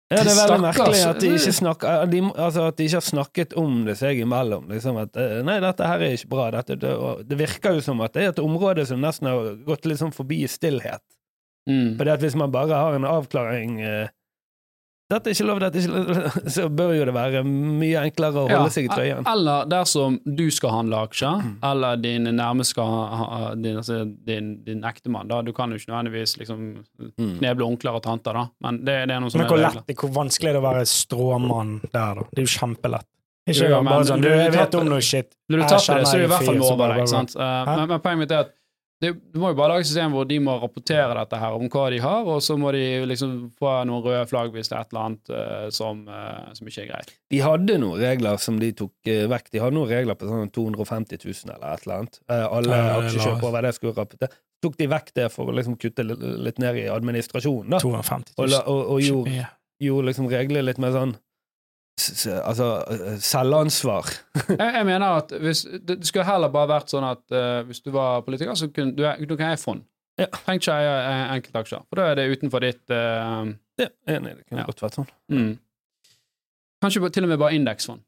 [0.10, 3.06] Ja, det er veldig merkelig at de ikke snakker de, altså at de ikke har
[3.06, 4.66] snakket om det seg imellom.
[4.74, 6.48] Liksom at eh, Nei, dette her er ikke bra.
[6.56, 6.94] Dette, det,
[7.30, 10.16] det virker jo som at det er et område som nesten har gått litt sånn
[10.16, 11.04] forbi stillhet.
[11.70, 12.00] mm.
[12.00, 14.10] For hvis man bare har en avklaring eh,
[15.10, 18.38] Dette er ikke lov, dette er ikke lov, så bør jo det være mye enklere
[18.38, 19.24] å holde Ja, seg i trøyen.
[19.32, 21.56] Eller dersom du skal handle aksjer, Mm.
[21.72, 25.42] eller din nærmeste skal ha, din, altså, din, din ektemann, da.
[25.42, 26.60] Du kan jo ikke nødvendigvis liksom
[27.18, 27.40] Mm.
[27.40, 28.46] kneble onkler og tanter, da.
[28.62, 30.68] Men det, det er noe som Men er hvor, lett, hvor vanskelig er det å
[30.70, 32.28] være stråmann der, da?
[32.30, 33.08] Det er jo kjempelett.
[33.50, 35.32] Ikke Jo, men bare sånn, du, du jeg vet om noe shit.
[35.50, 37.14] Når du tapper det, så er det i hvert fall over deg.
[37.34, 38.52] Uh, men, men poenget mitt er at
[39.00, 41.70] det, du må jo bare lage et system hvor de må rapportere dette her om
[41.72, 44.84] hva de har, og så må de liksom få noen røde flagg hvis det er
[44.84, 47.14] et eller annet uh, som, uh, som ikke er greit.
[47.32, 49.48] De hadde noen regler som de tok uh, vekk.
[49.56, 52.20] De hadde noen regler på sånn 250 000 eller et eller annet.
[52.28, 54.36] Alle Ja, det er aksjekjøp over det skulle rapportere.
[54.60, 57.80] Tok de vekk det for å liksom kutte litt, ned i administrasjonen, da.
[57.80, 58.52] 250 Og, 000.
[58.52, 59.48] la, og, og gjorde,
[59.80, 61.16] gjorde liksom reglene litt mer sånn
[62.48, 64.08] Altså eh, selvansvar.
[64.50, 67.90] Jeg, jeg mener at hvis, det skulle heller bare vært sånn at uh, hvis du
[67.92, 69.84] var politiker, så kunne du, du kan eie fond.
[70.20, 70.28] Ja.
[70.32, 74.38] Trenger ikke eie enkeltaksjer, for da er det utenfor ditt uh, Ja, enig.
[74.40, 74.68] Det kunne Ja.
[74.70, 75.10] godt vært sånn.
[75.32, 75.52] mm.
[76.84, 78.02] Kanskje til og med bare indeksfond.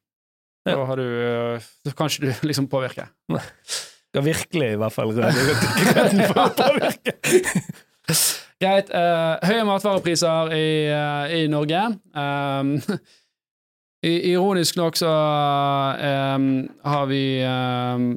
[0.67, 0.75] Ja.
[0.77, 3.09] Da har du uh, Da kan ikke du liksom påvirke.
[4.11, 7.17] Skal virkelig i hvert fall røde rødt for å påvirke.
[8.61, 8.91] Greit.
[8.93, 10.65] høye matvarepriser i,
[11.41, 11.79] i Norge.
[12.13, 12.75] Um,
[14.03, 16.47] ironisk nok så um,
[16.83, 18.07] har vi um,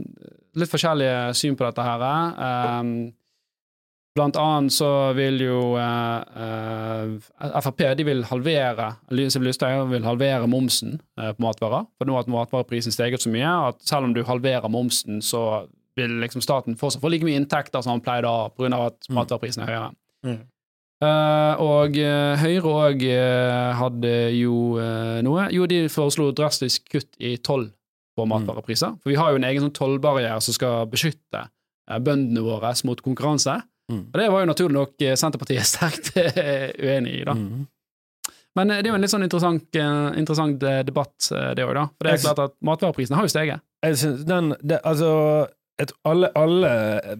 [0.57, 2.05] litt forskjellige syn på dette her.
[2.81, 3.13] Um,
[4.15, 11.01] blant annet så vil jo uh, uh, Frp de vil halvere Lysthaug vil halvere momsen
[11.21, 11.89] uh, på matvarer.
[11.99, 15.67] For nå har matvareprisen steget så mye at selv om du halverer momsen, så
[15.99, 18.87] vil liksom staten fortsatt få like mye inntekter som han pleide å ha pga.
[18.87, 19.15] at Mm.
[19.19, 19.91] matvareprisen er høyere.
[20.25, 20.41] Mm.
[21.03, 23.03] Eh, og uh, Høyre òg
[23.81, 27.67] hadde jo eh, noe Jo, de foreslo drastisk kutt i toll
[28.15, 28.95] på matvarepriser.
[29.03, 33.01] For vi har jo en egen sånn tollbarriere som skal beskytte eh, bøndene våre mot
[33.05, 33.59] konkurranse.
[33.93, 34.05] Mm.
[34.07, 37.37] Og det var jo naturlig nok eh, Senterpartiet sterkt eh, uenig i, da.
[37.37, 37.67] Mm.
[38.59, 41.67] Men eh, det er jo en litt sånn interessant, eh, interessant eh, debatt, eh, det
[41.67, 41.89] òg, da.
[41.91, 43.67] For det er klart at matvareprisene har jo steget.
[43.85, 45.11] Jeg synes den, det, altså,
[46.07, 46.71] alle, alle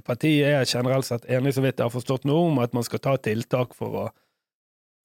[0.07, 3.03] partier er generelt sett enige, så vidt jeg har forstått noe, om at man skal
[3.03, 4.07] ta tiltak for å,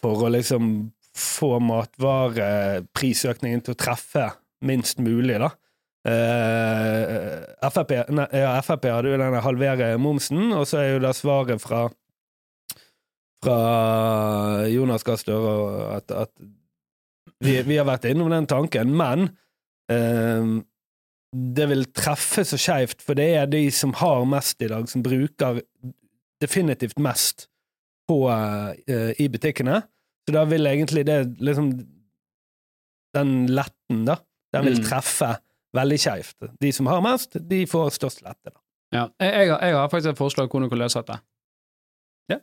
[0.02, 4.28] for å liksom få matvareprisøkningen til å treffe
[4.66, 5.50] minst mulig, da.
[6.08, 7.42] Uh,
[7.74, 11.60] Frp, nei, ja, Frp hadde jo denne halvere momsen, og så er jo da svaret
[11.64, 11.88] fra
[13.44, 15.52] fra Jonas Gahr Støre
[15.96, 16.32] at, at
[17.40, 19.30] vi, vi har vært innom den tanken, men
[19.92, 20.58] eh,
[21.36, 25.04] det vil treffe så skeivt, for det er de som har mest i dag, som
[25.06, 25.60] bruker
[26.42, 27.48] definitivt mest
[28.10, 28.72] på, uh,
[29.22, 29.82] i butikkene.
[30.26, 31.72] Så da vil egentlig det liksom
[33.14, 34.20] Den letten, da,
[34.54, 34.84] den vil Mm.
[34.86, 35.30] treffe
[35.74, 36.36] veldig skeivt.
[36.62, 38.60] De som har mest, de får størst lette, da.
[38.94, 39.04] Ja.
[39.20, 41.18] Jeg, jeg, har, jeg har faktisk et forslag hvordan du kan løse dette.
[42.30, 42.38] Ja.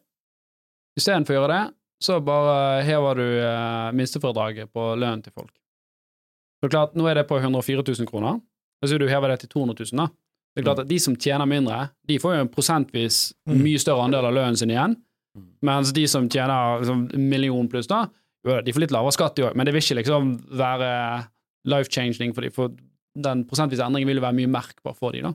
[0.98, 5.54] Istedenfor å gjøre det, så bare hever du uh, minstefradraget på lønnen til folk.
[6.64, 8.40] Så klart, Nå er det på 104 000 kroner.
[8.84, 9.96] Sier du hever det til 200 000.
[9.96, 10.06] da.
[10.56, 13.62] Det er klart at De som tjener mindre, de får jo en prosentvis Mm.
[13.62, 14.96] mye større andel av lønnen sin igjen.
[15.36, 15.48] Mm.
[15.62, 18.06] Mens de som tjener liksom, million pluss, da,
[18.44, 19.54] de får litt lavere skatt, i år.
[19.54, 21.26] Men det vil ikke liksom være
[21.66, 22.70] life-changing, for, de, for
[23.16, 25.32] den prosentvise endringen vil jo være mye merkbar for de da.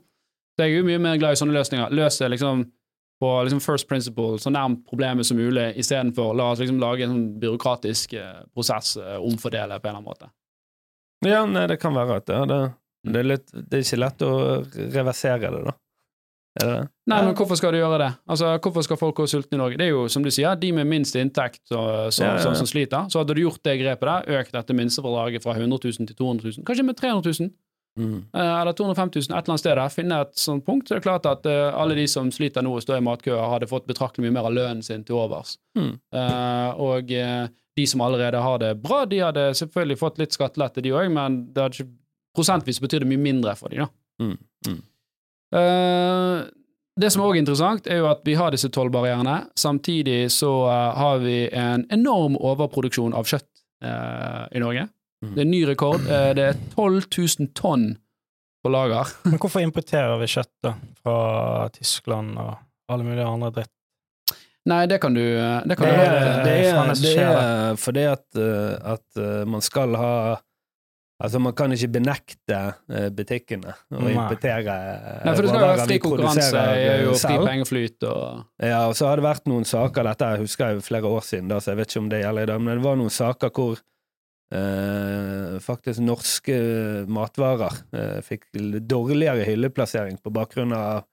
[0.58, 1.92] Så jeg er jo mye mer glad i sånne løsninger.
[1.92, 2.66] Løs det liksom
[3.22, 7.12] på liksom first principle, så nærmt problemet som mulig, istedenfor la oss liksom lage en
[7.14, 10.32] sånn byråkratisk eh, prosess, eh, omfordele på en eller annen måte.
[11.24, 12.62] Ja, nei, det kan være at det, er det,
[13.04, 14.34] det, er, litt, det er ikke lett å
[14.94, 15.74] reversere det, da.
[16.62, 16.88] Er det det?
[17.08, 18.10] Nei, men hvorfor skal du gjøre det?
[18.28, 19.78] Altså, Hvorfor skal folk gå sultne i Norge?
[19.80, 22.44] Det er jo, som du sier, de med minst inntekt og, så, Ja, ja, ja.
[22.44, 23.08] Sånn, som sliter.
[23.08, 26.58] Så hadde du gjort det grepet der, økt dette minstefradraget fra 100 000 til 200
[26.60, 27.54] 000, kanskje med 300 000,
[28.00, 28.22] Mm.
[28.34, 31.02] eh, eller 205 000, et eller annet sted der, finne et sånt punkt, så er
[31.02, 33.84] det klart at uh, alle de som sliter nå og står i matkøer, hadde fått
[33.90, 35.58] betraktelig mye mer av lønnen sin til overs.
[35.76, 35.98] Mm.
[36.16, 40.80] Uh, og uh, de som allerede har det bra, de hadde selvfølgelig fått litt skattelette,
[40.86, 41.92] de òg, men det hadde ikke,
[42.36, 43.92] prosentvis betyr det mye mindre for dem, da.
[44.22, 44.38] Mm.
[44.68, 44.82] Mm.
[45.56, 46.44] Uh,
[47.02, 49.38] det som er interessant, er jo at vi har disse tollbarrierene.
[49.58, 53.50] Samtidig så uh, har vi en enorm overproduksjon av kjøtt
[53.84, 54.88] uh, i Norge.
[55.22, 55.34] Mm.
[55.34, 56.08] Det er en ny rekord.
[56.08, 57.92] Det er 12 000 tonn
[58.62, 59.12] på lager.
[59.30, 62.56] Men hvorfor importerer vi kjøtt da, fra Tyskland og
[62.92, 63.74] alle mulige andre dritt?
[64.70, 66.18] Nei, det kan du Det kan Det du er, ha.
[66.46, 68.26] det er, det det er fordi at,
[68.94, 70.12] at man skal ha
[71.22, 72.60] Altså, man kan ikke benekte
[72.90, 77.14] eh, butikkene og importere eh, Nei, for det skal jo være fri konkurranse eh, jo
[77.22, 80.86] fri pengeflyt og Ja, og så har det vært noen saker, dette jeg husker jeg
[80.88, 82.86] flere år siden, da, så jeg vet ikke om det gjelder i dag, men det
[82.88, 83.82] var noen saker hvor
[84.58, 86.58] eh, faktisk norske
[87.12, 88.50] matvarer eh, fikk
[88.90, 91.06] dårligere hylleplassering på bakgrunn av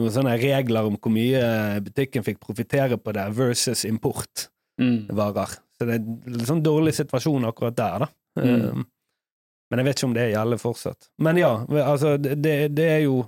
[0.00, 1.44] noen sånne regler om hvor mye
[1.84, 4.48] butikken fikk profitere på det versus importvarer.
[4.80, 5.60] mm.
[5.78, 8.08] Så det er en sånn dårlig situasjon akkurat der, da.
[8.38, 8.48] Mm.
[8.48, 8.82] Eh,
[9.72, 11.06] men jeg vet ikke om det gjelder fortsatt.
[11.24, 12.36] Men ja, altså, det,
[12.76, 13.22] det- er jo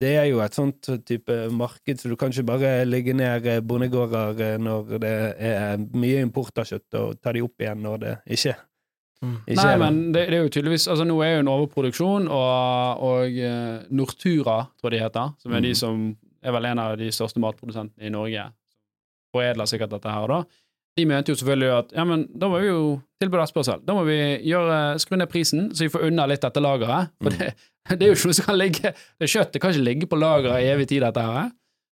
[0.00, 3.58] det er jo et sånt type marked, så du kan ikke bare ligge ned eh,
[3.60, 7.98] bondegårder eh, når det er mye import av kjøtt, og ta de opp igjen når
[8.06, 8.56] det ikke,
[9.20, 9.34] Mm.
[9.44, 12.28] ikke Nei, er men det, det er jo tydeligvis Altså, nå er jo en overproduksjon,
[12.32, 15.76] og, og eh, Nortura, tror jeg de heter, som er de Mhm.
[15.76, 18.46] som er vel en av de største matprodusentene i Norge,
[19.36, 20.38] foredler sikkert dette her, da.
[20.98, 22.80] De mente jo selvfølgelig at ja, men da må vi jo
[23.22, 23.82] tilby etterspørsel.
[23.86, 24.18] Da må vi
[24.48, 27.12] gjøre, skru ned prisen, så vi får unna litt dette lageret.
[27.22, 27.38] For Mm.
[27.38, 27.54] det,
[27.96, 30.64] det er jo ikke noe som kan ligge Det Kjøttet kan ikke ligge på lageret
[30.64, 31.50] i evig tid, dette her.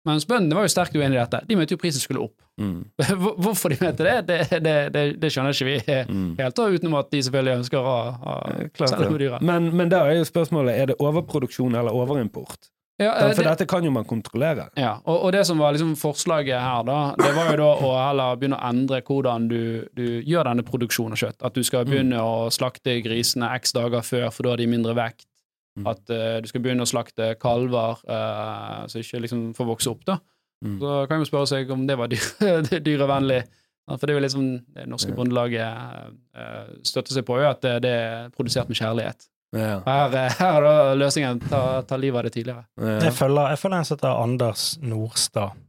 [0.04, 1.40] Mens bøndene var jo sterkt uenig i dette.
[1.48, 2.36] De mente jo prisen skulle opp.
[2.60, 2.82] Mm,
[3.44, 5.78] Hvorfor de mente det, det, det, det, det skjønner ikke vi
[6.12, 6.26] mm.
[6.42, 7.96] helt, da, utenom at de selvfølgelig ønsker å
[8.34, 9.40] Eh, selge dyra.
[9.42, 12.70] Men, men der er jo spørsmålet er det overproduksjon eller overimport.
[13.02, 14.68] Ja, det, For dette kan jo man kontrollere.
[14.78, 17.90] ja, og, og det som var liksom forslaget her, da, det var jo da å
[17.98, 19.64] heller begynne å endre hvordan du,
[19.98, 21.40] du gjør denne produksjonen av kjøtt.
[21.42, 24.94] At du skal begynne å slakte grisene x dager før, for da har de mindre
[25.00, 25.26] vekt.
[25.74, 25.90] Mm.
[25.90, 30.06] At uh, du skal begynne å slakte kalver, uh, så ikke liksom får vokse opp,
[30.06, 30.20] da.
[30.64, 30.78] Mm.
[30.80, 33.42] Så kan man spørre seg om det var dyre, dyrevennlig.
[33.90, 34.46] For det er jo liksom
[34.78, 39.28] det norske bondelaget uh, støtter seg på, jo at det, det er produsert med kjærlighet.
[39.54, 39.76] Ja.
[39.86, 42.66] Her, eh, her er løsningen ta, ta livet av det tidligere.
[42.82, 42.96] Ja.
[43.06, 45.60] Jeg følger, jeg følger en som heter Anders Nordstad.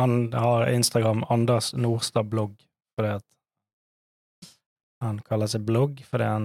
[0.00, 2.52] Han har Instagram Anders Nordstad blogg,
[2.98, 3.24] fordi at
[5.04, 6.44] Han kaller seg blogg fordi han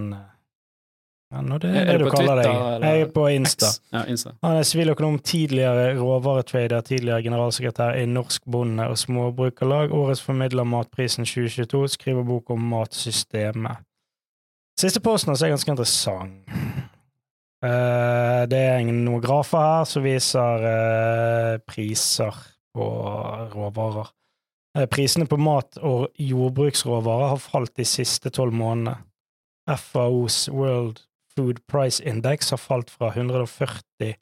[1.32, 2.74] ja, nå det er, Er det det du på kaller Twitter, deg.
[2.76, 2.88] eller?
[2.92, 3.68] Jeg er på Insta.
[3.96, 4.34] Ja, Insta.
[4.44, 11.24] Han er siviløkonom, tidligere råvaretrader, tidligere generalsekretær i Norsk Bonde- og Småbrukerlag, årets formidler Matprisen
[11.24, 13.80] 2022, skriver bok om matsystemet.
[14.82, 16.54] Siste posten er ganske interessant.
[17.62, 22.34] Uh, det er ingen- noen grafer her som viser uh, priser
[22.74, 22.88] på
[23.54, 24.10] råvarer.
[24.74, 28.98] Uh, Prisene på mat og jordbruksråvarer har falt de siste tolv månedene.
[29.70, 31.04] FAOs World
[31.36, 34.18] Food Price Index har falt fra 140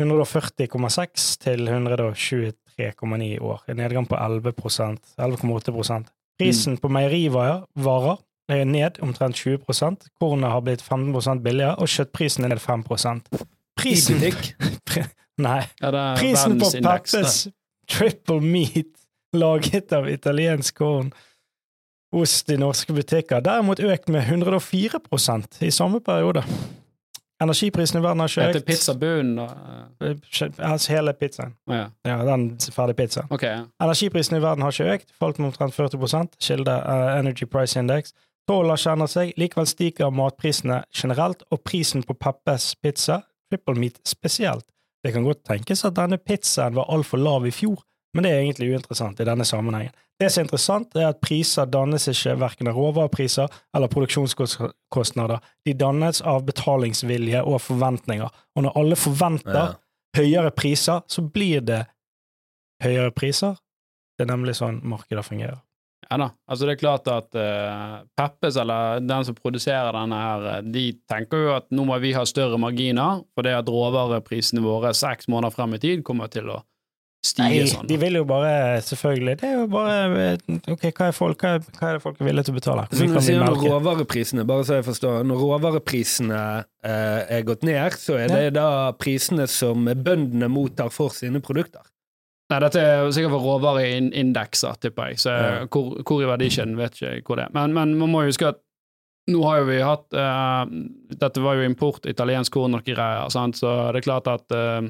[0.00, 6.08] 140,6 til 123,9 i år, en nedgang på 11% 11,8%
[6.40, 9.58] Prisen på meierivarer varer er ned omtrent 20
[10.20, 12.84] kornet har blitt 15 billigere, og kjøttprisen er ned 5
[13.76, 14.20] Prisen.
[15.46, 15.62] Nei.
[15.80, 16.70] Ja, er Prisen på.
[16.82, 17.48] Peppes
[17.90, 18.86] triple meat
[19.32, 21.12] laget av italiensk korn
[22.16, 24.98] ost i norske butikker, derimot økt med 104
[25.62, 26.42] i samme periode.
[27.40, 28.66] Energiprisene i verden har ikke Heter økt.
[28.66, 30.14] pizza bunnen, da?
[30.58, 31.54] Altså hele pizzaen.
[31.66, 31.86] Oh, ja.
[32.04, 33.30] Ja, den ferdige pizzaen.
[33.30, 33.62] Okay, ja.
[33.80, 38.12] Energiprisene i verden har ikke økt, falt med omtrent 40 Kilde uh, Energy Price Index.
[38.48, 43.20] Tollen kjenner seg, likevel stiger matprisene generelt, og prisen på Peppes pizza,
[43.50, 44.66] triple meat spesielt.
[45.04, 47.80] Det kan godt tenkes at denne pizzaen var altfor lav i fjor,
[48.14, 49.94] men det er egentlig uinteressant i denne sammenhengen.
[50.20, 55.38] Det som er interessant, er at priser dannes ikke verken av råvarepriser eller produksjonskostnader.
[55.64, 58.28] De dannes av betalingsvilje og forventninger.
[58.56, 59.74] Og når alle forventer Ja.
[60.16, 61.86] høyere priser, så blir det
[62.82, 63.56] høyere priser.
[64.18, 65.62] Det er nemlig sånn markedet fungerer.
[66.08, 66.30] Ja da.
[66.48, 70.86] Altså det er klart at uh, Peppes, eller den som produserer denne her, eh, de
[71.10, 75.30] tenker jo at nå må vi ha større marginer, for det at råvareprisene våre seks
[75.30, 76.62] måneder frem i tid kommer til å
[77.24, 77.88] stige Nei, sånn.
[77.88, 79.96] de vil jo bare, selvfølgelig Det er jo bare
[80.32, 82.58] eh, Ok, hva er folk, hva er, hva er det folk er villige til å
[82.58, 82.86] betale?
[82.88, 87.46] Sånn, Så kan du vi når råvareprisene, bare så jeg forstår, når råvareprisene eh, er
[87.48, 91.84] gått ned, så er det da prisene som bøndene mottar for sine produkter.
[92.50, 95.66] Nei, dette er sikkert for råvareindekser, tipper jeg, så Ja.
[95.70, 97.54] hvor, hvor i verdikjeden vet ikke hvor det er.
[97.54, 98.58] Men, men man må jo huske at
[99.30, 100.64] nå har jo vi hatt uh,
[101.20, 103.60] Dette var jo import, italiensk korn og greier, sant?
[103.60, 104.82] så det er klart at uh,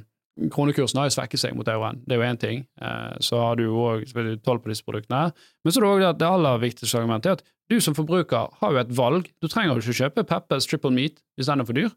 [0.55, 2.01] kronekursen har jo svekket seg mot euroen.
[2.07, 2.63] Det er jo én ting.
[2.81, 4.07] Uh, så har du òg
[4.47, 5.35] toll på disse produktene.
[5.65, 8.73] Men så er det òg det aller viktigste argumentet er at du som forbruker har
[8.73, 9.29] jo et valg.
[9.43, 11.93] Du trenger jo ikke kjøpe Peppers triple meat hvis den er for dyr.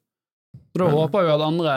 [0.73, 1.73] Så da håper vi at andre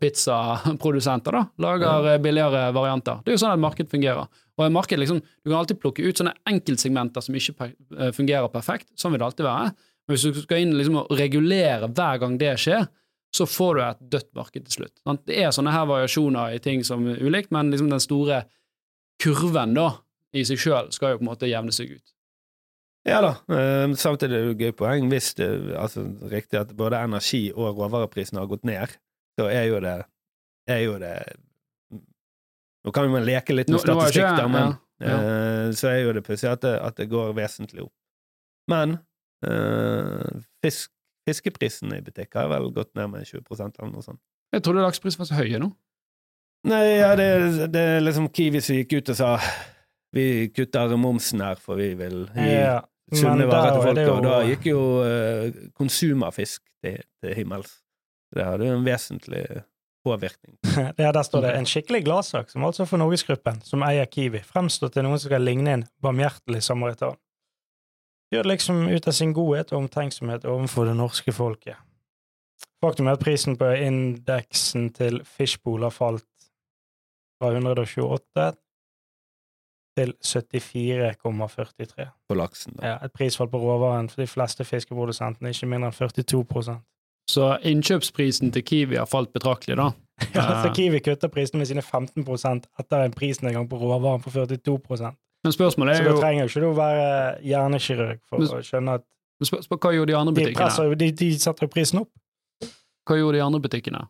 [0.00, 3.20] pizzaprodusenter da, lager eh, billigere varianter.
[3.24, 4.26] Det er jo sånn et marked fungerer.
[4.58, 8.10] Og et marked liksom, Du kan alltid plukke ut sånne enkeltsegmenter som ikke per- eh,
[8.14, 8.90] fungerer perfekt.
[8.98, 9.70] Sånn vil det alltid være.
[10.06, 12.88] Men hvis du skal inn liksom og regulere hver gang det skjer,
[13.34, 14.94] så får du et dødt marked til slutt.
[15.02, 15.24] Sant?
[15.26, 18.44] Det er sånne her variasjoner i ting som er ulikt, men liksom den store
[19.22, 19.88] kurven da,
[20.34, 22.13] i seg sjøl skal jo på en måte jevne seg ut.
[23.04, 25.08] Ja da, eh, samtidig er det jo gøy poeng.
[25.12, 28.96] Hvis det altså, riktig at både energi- og råvareprisene har gått ned,
[29.38, 29.98] så er jo det,
[30.68, 31.16] er jo det
[32.84, 35.14] Nå kan man leke litt med statistikk, da, men ja, ja.
[35.16, 37.94] eh, så er jo det pussig at, at det går vesentlig opp.
[38.68, 38.98] Men
[39.44, 40.92] uh, fisk,
[41.24, 44.20] fiskeprisene i butikker har vel gått ned med 20% eller noe sånt.
[44.52, 45.70] Jeg trodde lakseprisen var så høy nå.
[46.68, 49.32] Nei, ja, det, det er liksom Kiwi som gikk ut og sa
[50.14, 52.78] vi kutter momsen her, for vi vil gi Ja,
[53.12, 57.36] sunne men varer til folk, og da gikk jo uh, konsum av fisk til, til
[57.36, 57.80] himmels.
[58.34, 59.44] Det hadde jo en vesentlig
[60.04, 60.56] påvirkning.
[60.98, 64.92] Ja, der står det en skikkelig gladsak, som altså for Norgesgruppen, som eier Kiwi, fremstår
[64.92, 67.16] til noen som skal ligne en barmhjertelig samaritan.
[68.32, 71.78] Gjør det liksom ut av sin godhet og omtenksomhet overfor det norske folket.
[72.82, 76.26] Faktum er at prisen på indeksen til Fishpool har falt
[77.38, 78.50] fra 128
[79.96, 82.08] til 74,43.
[82.28, 82.74] På laksen.
[82.78, 82.86] Da.
[82.86, 86.80] Ja, et prisfall på råvaren for de fleste fiskeprodusentene, ikke mindre enn 42%
[87.30, 89.90] Så innkjøpsprisen til Kiwi har falt betraktelig, da.
[90.34, 95.14] Ja, så Kiwi kutter prisene med sine 15% etter en prisnedgang på råvaren på 42%
[95.44, 97.08] Men spørsmålet Så er da trenger jo ikke du å være
[97.42, 99.04] hjernekirurg for Men- å skjønne at
[99.44, 100.60] spør, spør, Hva gjorde de andre de, butikkene?
[100.62, 102.10] presser, de, de setter jo prisen opp,
[103.08, 104.04] Hva gjorde de andre butikkene?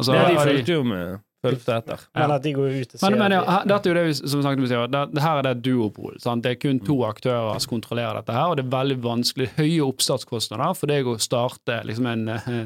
[0.00, 2.02] Altså, Ja, de fulgte jo med fulgte etter.
[2.10, 2.20] Ja.
[2.22, 4.16] men at de går ut og sier Men, men ja, dette er jo det vi
[4.18, 6.18] som om det, det her er det et duopol.
[6.22, 6.44] Sant?
[6.44, 9.48] Det er kun to aktører som kontrollerer dette her, og det er veldig vanskelig.
[9.56, 12.60] Høye oppstartskostnader for deg å starte liksom en, eh,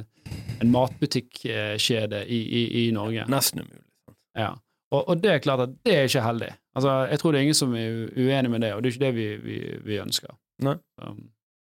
[0.60, 3.26] en matbutikkjede i, i, i Norge.
[3.30, 3.84] Nesten umulig.
[4.38, 4.52] Ja.
[4.94, 6.50] Og, og det er klart at det er ikke heldig.
[6.74, 9.06] Altså, jeg tror det er ingen som er uenig med det, og det er ikke
[9.06, 9.56] det vi, vi,
[9.86, 10.34] vi ønsker.
[10.66, 10.76] Nei.
[10.98, 11.14] Så,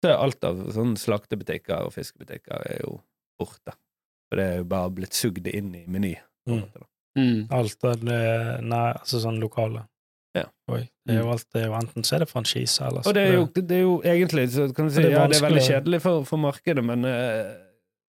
[0.01, 2.97] Så alt av sånn slaktebutikker og fiskebutikker er jo
[3.39, 3.75] borte.
[4.31, 6.15] For det er jo bare blitt sugd inn i Meny.
[6.49, 6.63] Mm.
[7.17, 7.47] Mm.
[7.51, 8.21] alt av det
[8.63, 9.85] Nei, altså sånn lokale.
[10.37, 10.45] Ja.
[10.71, 10.85] Oi.
[11.07, 13.17] Det er jo alt det er jo enten så er det franchise, eller så Og
[13.17, 15.41] det er jo, det er jo egentlig så kan du si, det er ja, det
[15.41, 17.51] er veldig kjedelig for, for markedet, men uh,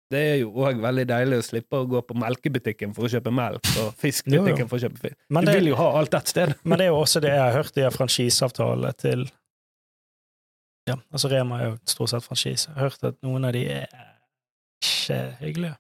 [0.10, 3.32] det er jo òg veldig deilig å slippe å gå på melkebutikken for å kjøpe
[3.32, 4.42] melk, og jo.
[4.66, 5.20] for å kjøpe fisk.
[5.30, 6.56] Men Du det- vil jo ha alt ett sted.
[6.64, 9.30] Men det er jo også det jeg har hørt, de franchiseavtalene til
[10.90, 12.66] Ja, altså Rema er jo stort sett franchise.
[12.72, 13.86] Jeg har hørt at noen av de er
[14.82, 15.78] ikke hyggelige.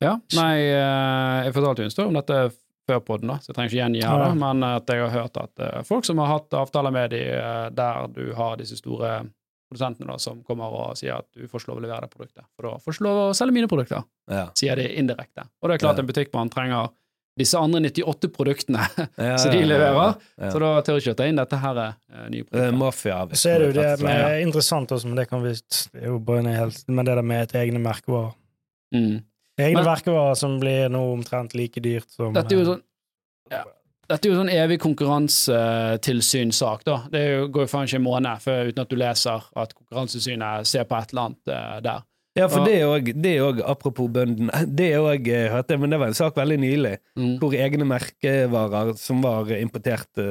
[0.00, 0.18] Ja.
[0.38, 2.40] Nei, eh, jeg fortalte jo en stund om dette
[2.88, 4.34] før podden, da, så jeg trenger ikke gjengi her, da, Ja.
[4.40, 7.66] men at jeg har hørt at eh, folk som har hatt avtaler med de eh,
[7.76, 9.26] der du har disse store
[9.68, 12.46] produsentene da, som kommer og sier at du får ikke lov å levere det produktet,
[12.56, 14.46] for da får du ikke lov å selge mine produkter, Ja.
[14.56, 15.44] sier de indirekte.
[15.60, 16.00] Og det er klart Ja.
[16.06, 16.88] en butikkmann trenger
[17.38, 18.80] disse andre 98 produktene
[19.18, 20.50] Ja, som de ja, ja, leverer, ja.
[20.50, 22.78] så da tør ikke å ta inn dette her nye Det produktet.
[22.80, 23.18] Mafia.
[23.34, 25.52] Så er det jo det med interessant også, men det kan vi
[26.06, 28.32] jo bare helt, Men det der med et egne merkevarer.
[28.94, 29.22] Mm.
[29.58, 32.84] Egne verkevarer som blir nå omtrent like dyrt som Dette er jo eh, sånn
[33.52, 33.64] ja.
[34.08, 36.94] Dette er jo sånn evig konkurransetilsynssak, da.
[37.12, 40.68] Det jo, går jo faen ikke en måned før, uten at du leser at Konkurransetilsynet
[40.68, 42.04] ser på et eller annet eh, der.
[42.38, 46.12] Ja, for det er òg, apropos bøndene, det er òg hørte jeg, men det var
[46.12, 47.34] en sak veldig nylig, Mm.
[47.42, 50.24] hvor egne merkevarer som var importerte,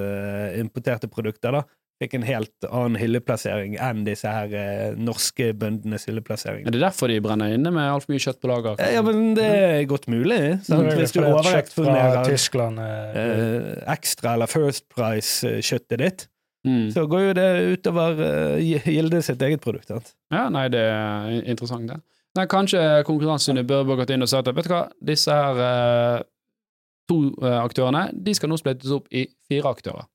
[0.61, 1.65] importerte produkter, da,
[2.01, 6.67] fikk en helt annen hylleplassering enn disse her eh, norske bøndenes hylleplassering.
[6.67, 8.81] Er det derfor de brenner inne med altfor mye kjøtt på lager?
[8.93, 10.39] Ja, men det er godt mulig.
[10.67, 10.91] Sant?
[10.99, 16.27] Hvis du overeksponerer eh, eh, ekstra eller First Price-kjøttet ditt,
[16.67, 16.89] Mm.
[16.91, 19.87] så går jo det utover uh, Gilde sitt eget produkt.
[19.87, 20.09] Sant?
[20.33, 21.99] Ja, nei, det er interessant, det.
[22.37, 26.25] Nei, kanskje Konkurransetilsynet bør gått inn og sagt at vet du hva, disse her eh,
[27.09, 30.05] to eh, aktørene de skal nå splittes opp i fire aktører.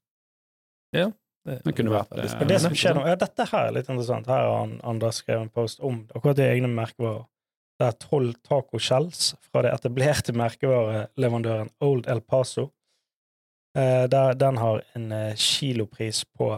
[1.42, 2.28] Det kunne vært, det.
[2.38, 4.28] Men det som skjer nå, ja, Dette her er litt interessant.
[4.30, 7.24] Her har Anders skrevet en post om akkurat de egne merkevarer.
[7.80, 12.68] Det er tolv taco shells fra det etablerte merkevareleverandøren Old El Paso.
[13.74, 16.52] Eh, der, den har en eh, kilopris på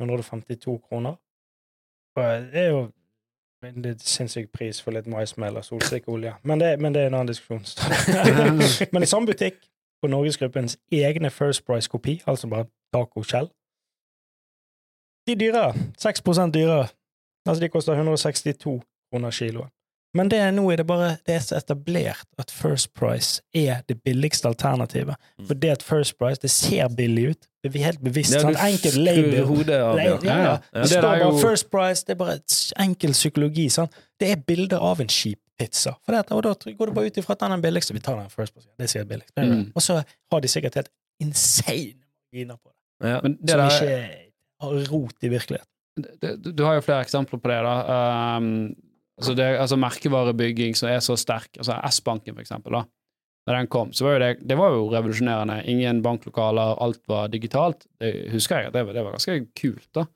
[0.00, 1.14] 152 kroner.
[2.16, 2.82] Og det er jo
[3.64, 7.18] en litt sinnssyk pris for litt maismel og solsikkeolje, men det, men det er en
[7.20, 7.64] annen diskusjon.
[8.92, 9.62] men i samme butikk,
[10.02, 13.48] på Norgesgruppens egne First Price-kopi, altså bare taco shell,
[15.26, 15.74] de er dyrere.
[15.98, 16.22] 6
[16.54, 16.88] dyrere.
[17.46, 19.70] Altså, de koster 162 kroner kiloen.
[20.14, 23.80] Men det, er nå er det bare det er så etablert at First Price er
[23.88, 25.16] det billigste alternativet.
[25.38, 25.46] Mm.
[25.48, 27.48] For det at First Price, det ser billig ut.
[27.64, 28.34] Det er helt bevisst.
[28.34, 29.44] Ja, enkelt Enkel label.
[29.48, 30.04] hodet av, ja.
[30.04, 30.36] ja, ja.
[30.44, 32.38] Ja, Det det står bare jo- First Price, det er bare
[32.84, 33.68] enkel psykologi.
[33.68, 33.90] Sant?
[34.20, 35.96] Det er bilder av en kjip pizza.
[36.04, 37.94] For det, og da går det bare ut ifra at den er den billigste.
[37.94, 38.68] Vi tar den First Price.
[38.78, 39.36] Det er sikkert billigst.
[39.36, 39.72] Mm.
[39.74, 40.02] Og så
[40.32, 41.94] har de sikkert helt insane
[42.32, 43.20] marginer på det, Ja.
[43.22, 44.23] Men det som der, ikke
[44.90, 45.70] rot i virkeligheten.
[46.42, 47.74] du, du har jo flere eksempler på det, da.
[48.38, 48.48] Um,
[49.20, 52.84] altså, det, altså merkevarebygging som er så sterk, altså S-banken for eksempel, da.
[53.44, 55.58] Når den kom, så var jo det, det var jo revolusjonerende.
[55.68, 57.84] Ingen banklokaler, alt var digitalt.
[58.00, 60.06] Det husker jeg, det var, det var ganske kult, da.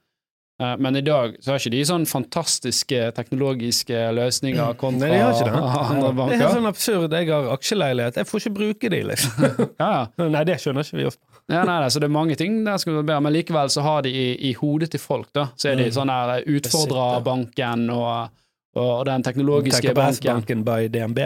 [0.62, 5.20] Eh, Men i dag så har ikke de sånn fantastiske teknologiske løsninger kontra Nei, de
[5.26, 5.61] har ikke det.
[5.61, 7.18] andre Det er helt sånn absurd.
[7.20, 8.16] Jeg har aksjeleilighet.
[8.22, 9.44] Jeg får ikke bruke de, liksom.
[9.82, 10.28] Ja, ja.
[10.32, 11.27] Nei, det skjønner ikke vi ofte.
[11.49, 14.03] Ja, nei, nei, så det er mange ting der skal bedre, men likevel så har
[14.05, 15.94] de i, i hodet til folk, da, så er de Mm.
[15.96, 18.44] sånn der utfordrerbanken utfordrer banken og,
[18.76, 20.20] og, den teknologiske banken.
[20.20, 20.66] Tenker på banken.
[20.66, 21.18] S-banken by DNB.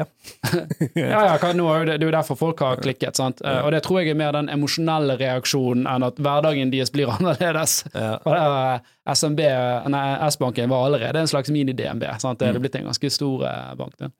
[1.02, 3.42] Ja, ja, nå det, det er jo derfor folk har klikket, sant.
[3.44, 7.10] Eh, Og det tror jeg er mer den emosjonelle reaksjonen enn at hverdagen deres blir
[7.16, 7.80] annerledes.
[7.94, 8.14] Ja.
[8.22, 9.40] Og eh, SMB,
[9.90, 12.38] nei, S-banken var allerede en slags mini-DNB, sant.
[12.38, 14.12] Det er blitt en ganske stor eh, bank, det.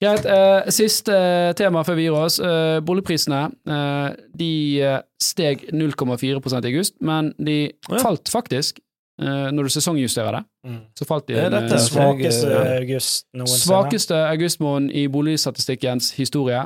[0.00, 0.24] Greit.
[0.24, 2.38] Eh, siste eh, tema før vi gir oss.
[2.40, 4.06] Eh, boligprisene eh,
[4.40, 7.58] de eh, steg 0,4 i august, men de
[7.90, 7.98] Ja.
[8.00, 8.80] falt faktisk.
[9.20, 10.44] Eh, når du sesongjusterer det,
[10.96, 13.66] så falt de Det er dette Svakeste august noensinne.
[13.66, 16.62] svakeste augustmåneden i boligstatistikkens historie.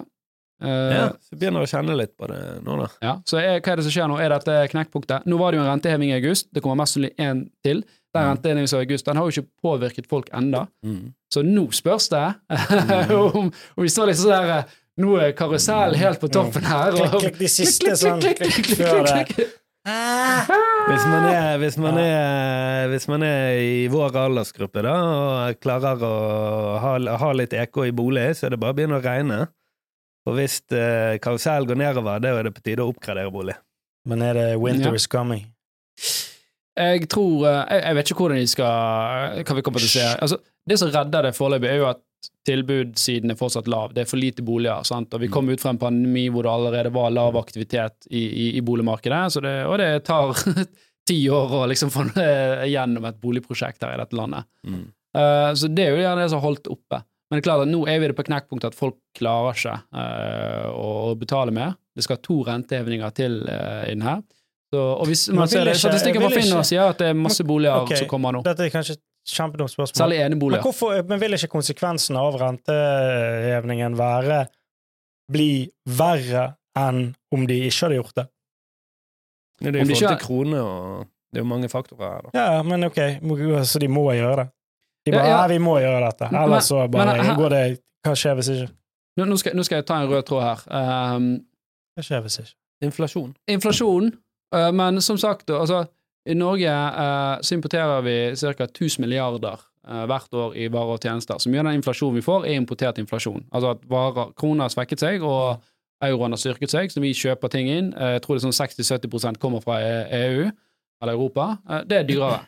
[0.62, 2.86] Ja, så begynner å kjenne litt på det nå, da.
[3.02, 4.20] ja, så er, hva er det som skjer nå?
[4.22, 5.26] Er dette knekkpunktet?
[5.26, 7.82] Nå var det jo en renteheving i august, det kommer mest sannsynlig en til.
[8.14, 8.30] Den Mm.
[8.30, 10.68] rentehevingen i august den har jo ikke påvirket folk enda.
[10.86, 11.12] Mm.
[11.34, 12.24] Så nå spørs det
[13.18, 14.64] om, om vi står litt sånn der eh,
[15.02, 16.94] Nå er karusellen helt på toppen her.
[16.94, 18.20] Og- klikk, de siste sånn.
[19.84, 24.94] Hvis man, er, hvis, man er, hvis man er i vår aldersgruppe da,
[25.50, 26.12] og klarer å
[26.80, 29.40] ha, ha litt EK i bolig, så er det bare å begynne å regne.
[30.28, 33.56] Og hvis eh, karusellen går nedover, da er det på tide å oppgradere bolig.
[34.08, 35.42] Men er det winter is coming?
[36.74, 39.94] Jeg tror eh, jeg, jeg vet ikke hvordan de skal Hva vi kommer til å
[39.94, 40.08] se.
[40.26, 42.02] Altså, det som redder det foreløpig, er jo at
[42.48, 43.92] tilbudssiden er fortsatt lav.
[43.94, 44.84] Det er for lite boliger.
[44.88, 45.12] Sant?
[45.14, 48.46] Og vi kom ut fra en pandemi hvor det allerede var lav aktivitet i, i,
[48.58, 50.32] i boligmarkedet, så det, og det tar
[51.08, 52.06] ti år å liksom få
[52.72, 54.48] gjennom et boligprosjekt her i dette landet.
[54.64, 54.86] Mm.
[55.14, 57.02] Uh, så det er jo gjerne det som har holdt oppe.
[57.28, 59.76] Men det er klart at nå er vi det på knekkpunktet at folk klarer ikke
[59.96, 61.76] uh, å betale mer.
[61.94, 64.24] Det skal to rentehevinger til uh, inn her.
[64.74, 67.44] Så, og hvis man ser det, ikke- Statistikken fra Finn sier at det er masse
[67.46, 68.42] boliger okay, som kommer nå.
[68.46, 70.00] Dette er kanskje et kjempedumt spørsmål.
[70.02, 74.46] Særlig Men, hvorfor, men vil ikke konsekvensen av rentehevingen være
[75.32, 75.48] bli
[75.86, 78.26] verre enn om de ikke hadde gjort det?
[79.62, 82.20] Det er jo de forhold ikke- til kroner, og det er jo mange faktorer her.
[82.22, 82.30] da.
[82.56, 82.98] Ja, men ok,
[83.64, 84.48] så de må gjøre det.
[85.06, 85.46] De bare, Ja, ja.
[85.48, 86.24] vi må gjøre dette.
[86.34, 88.70] Ellers så bare men går det Hva skjer hvis ikke?
[89.16, 91.14] Nå, nå, skal, nå skal jeg ta en rød tråd her.
[91.16, 91.46] Um,
[91.96, 92.54] Hva skjer hvis ikke?
[92.82, 93.34] Inflasjon.
[93.48, 94.12] Inflasjon,
[94.74, 95.84] men som sagt, altså,
[96.24, 98.64] i Norge eh, så importerer vi ca.
[98.64, 101.40] 1000 milliarder eh, hvert år i varer og tjenester.
[101.40, 103.44] Så mye av den inflasjonen vi får, er importert inflasjon.
[103.52, 105.60] Altså at varer, kroner har svekket seg, og
[106.04, 107.92] euroen har styrket seg, så vi kjøper ting inn.
[107.92, 110.48] Eh, jeg tror det er sånn 60-70% kommer fra E- EU,
[111.02, 111.50] eller Europa.
[111.68, 112.40] Eh, det er dyrere.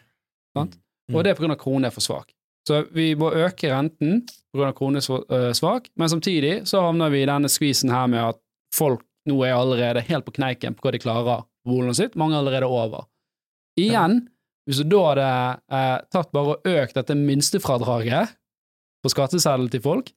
[0.57, 0.79] Sant?
[1.13, 1.55] Og det er pga.
[1.61, 2.33] kronen er for svak.
[2.67, 4.73] Så vi må øke renten pga.
[4.75, 8.25] kronen er så eh, svak, men samtidig så havner vi i denne skvisen her med
[8.33, 8.41] at
[8.75, 12.17] folk nå er allerede helt på kneiken på hva de klarer på sitt.
[12.19, 13.07] Mange er allerede over.
[13.77, 14.23] Igjen,
[14.67, 15.29] hvis du da hadde
[15.79, 18.33] eh, tatt bare og økt dette minstefradraget
[19.05, 20.11] på skatteseddelen til folk,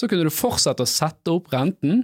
[0.00, 2.02] så kunne du fortsette å sette opp renten,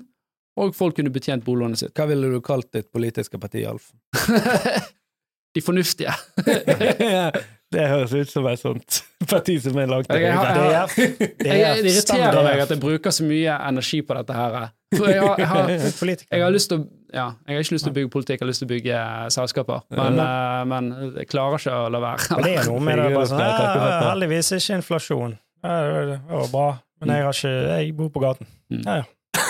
[0.61, 1.95] og folk kunne betjent boliglånet sitt.
[1.97, 3.91] Hva ville du kalt ditt politiske parti, Alf?
[5.57, 6.13] De fornuftige.
[7.71, 9.01] det høres ut som et sånt
[9.31, 12.43] parti som er langt Jeg ja, Det jeg er, har- det Jeg, er det irriterer
[12.47, 14.57] meg at jeg bruker så mye energi på dette her.
[14.97, 15.71] For jeg har, jeg har,
[16.35, 18.45] jeg har lyst til å ja, jeg har ikke lyst til å bygge politikk, jeg
[18.45, 19.81] har lyst til å bygge eh, selskaper.
[19.99, 22.37] Men, eh, men jeg klarer ikke å la være.
[22.47, 23.07] Det er noe med det.
[23.17, 25.35] Bare sånn, Jeg ja, heldigvis ikke inflasjon.
[25.67, 26.69] Det var bra,
[27.03, 28.47] men jeg, har ikke, jeg bor på gaten.
[28.71, 28.85] Mm.
[28.87, 29.09] Ja, ja.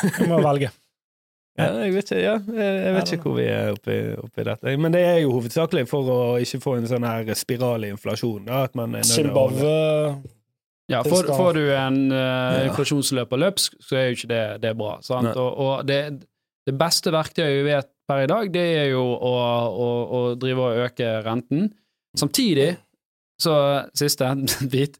[0.09, 0.71] Jeg må velge.
[1.59, 4.75] Ja, jeg vet ikke, ja, jeg, vet ikke hvor vi er oppi, oppi dette.
[4.81, 8.45] Men det er jo hovedsakelig for å ikke få en sånn her spiral i inflasjon.
[8.47, 9.73] Da, at man er Zimbabwe
[10.91, 14.73] Ja, får, får du en uh, inflasjon som løpsk, så er jo ikke det, det
[14.73, 14.97] er bra.
[15.07, 15.35] Sant?
[15.35, 16.01] Og, og det,
[16.67, 19.35] det beste verktøyet vi vet per i dag, det er jo å,
[19.69, 21.69] å, å drive og øke renten.
[22.19, 22.73] Samtidig,
[23.41, 23.55] så
[23.97, 24.33] siste
[24.73, 24.99] bit,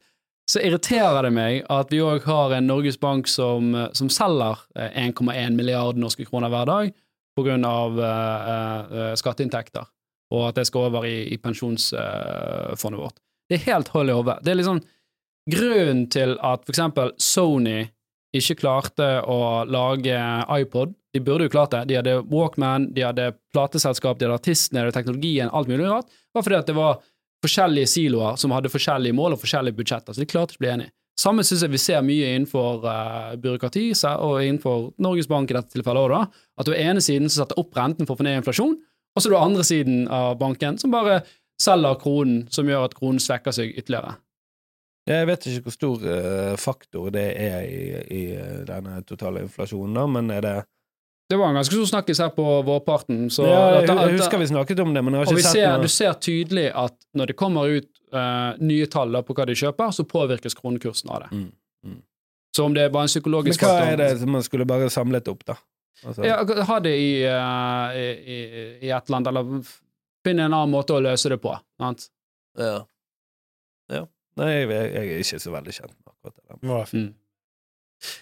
[0.51, 4.91] så irriterer det meg at vi òg har en Norges Bank som, som selger eh,
[5.07, 6.93] 1,1 milliard norske kroner hver dag
[7.41, 9.87] av eh, eh, skatteinntekter,
[10.35, 13.17] og at det skal over i, i pensjonsfondet vårt.
[13.49, 14.39] Det er helt hold i hodet.
[14.45, 14.83] Det er liksom
[15.51, 17.89] grunnen til at for eksempel Sony
[18.37, 20.19] ikke klarte å lage
[20.61, 20.93] iPod.
[21.15, 21.87] De burde jo klart det.
[21.91, 26.13] De hadde Walkman, de hadde plateselskap, de hadde artistene, de hadde teknologien, alt mulig rart.
[26.35, 27.01] Bare fordi at det var
[27.45, 30.73] forskjellige siloer som hadde forskjellige mål og forskjellige budsjetter, så de klarte ikke å bli
[30.75, 30.95] enige.
[31.21, 35.75] Samme syns jeg vi ser mye innenfor uh, byråkrati og innenfor Norges Bank i dette
[35.75, 36.39] tilfellet òg.
[36.57, 38.79] At du er ene siden som setter opp renten for å få ned inflasjon,
[39.11, 41.21] og så er du andre siden av banken som bare
[41.61, 44.17] selger kronen, som gjør at kronen svekker seg ytterligere.
[45.11, 47.85] Jeg vet ikke hvor stor eh, faktor det er i,
[48.15, 50.57] i eh, denne totale inflasjonen, da, men er det
[51.31, 53.29] Det var en ganske stor snakkis her på vårparten.
[53.31, 55.43] Så ja, jeg, at- jeg husker vi snakket om det, men jeg har og vi
[55.45, 59.15] ikke sett ser, noe du ser tydelig at når det kommer ut uh, nye tall
[59.29, 61.31] på hva de kjøper, så påvirkes kronekursen av det.
[61.31, 61.53] Mm,
[61.87, 62.01] mm.
[62.57, 64.91] Så om det var en psykologisk Men hva faktor er det som man skulle bare
[64.91, 65.57] samlet opp, da?
[66.03, 68.41] Altså, Ja, ha det i, uh, i, i,
[68.89, 69.55] i et land, eller
[70.27, 71.55] finne en annen måte å løse det på.
[71.79, 72.09] Sant?
[72.59, 72.81] ja.
[73.93, 74.07] ja.
[74.41, 76.99] Nei, jeg, jeg er ikke så veldig kjent med akkurat det.
[76.99, 77.09] Mm.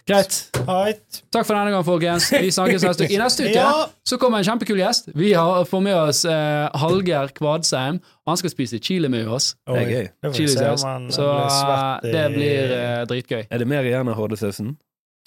[0.09, 0.37] Greit.
[0.66, 1.20] Heit.
[1.31, 2.26] Takk for denne gang, folkens.
[2.33, 3.14] Vi snakkes neste uke.
[3.14, 3.87] I neste uke Ja.
[4.07, 5.11] så kommer en kjempekul gjest.
[5.14, 8.01] Vi har, får med oss eh, Hallgeir Kvadsheim.
[8.26, 9.53] Han skal spise chili med oss.
[9.68, 10.09] Det er gøy.
[10.22, 10.87] Da får se Chilisaus.
[11.14, 13.45] Så blir eh, det blir eh, dritgøy.
[13.51, 14.74] Er det mer igjen av Hordesausen?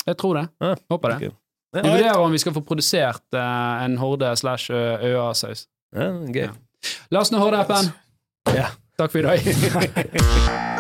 [0.08, 0.46] Jeg tror det.
[0.60, 1.32] Ah, Håper det.
[1.32, 1.38] ok.
[1.78, 5.68] Vi vurderer om vi skal få produsert eh, en horde slash øa-saus.
[5.96, 6.50] Ja, gøy.
[7.14, 7.94] Last ned Horde-appen.
[8.58, 8.72] Ja.
[9.00, 10.68] Takk for i dag.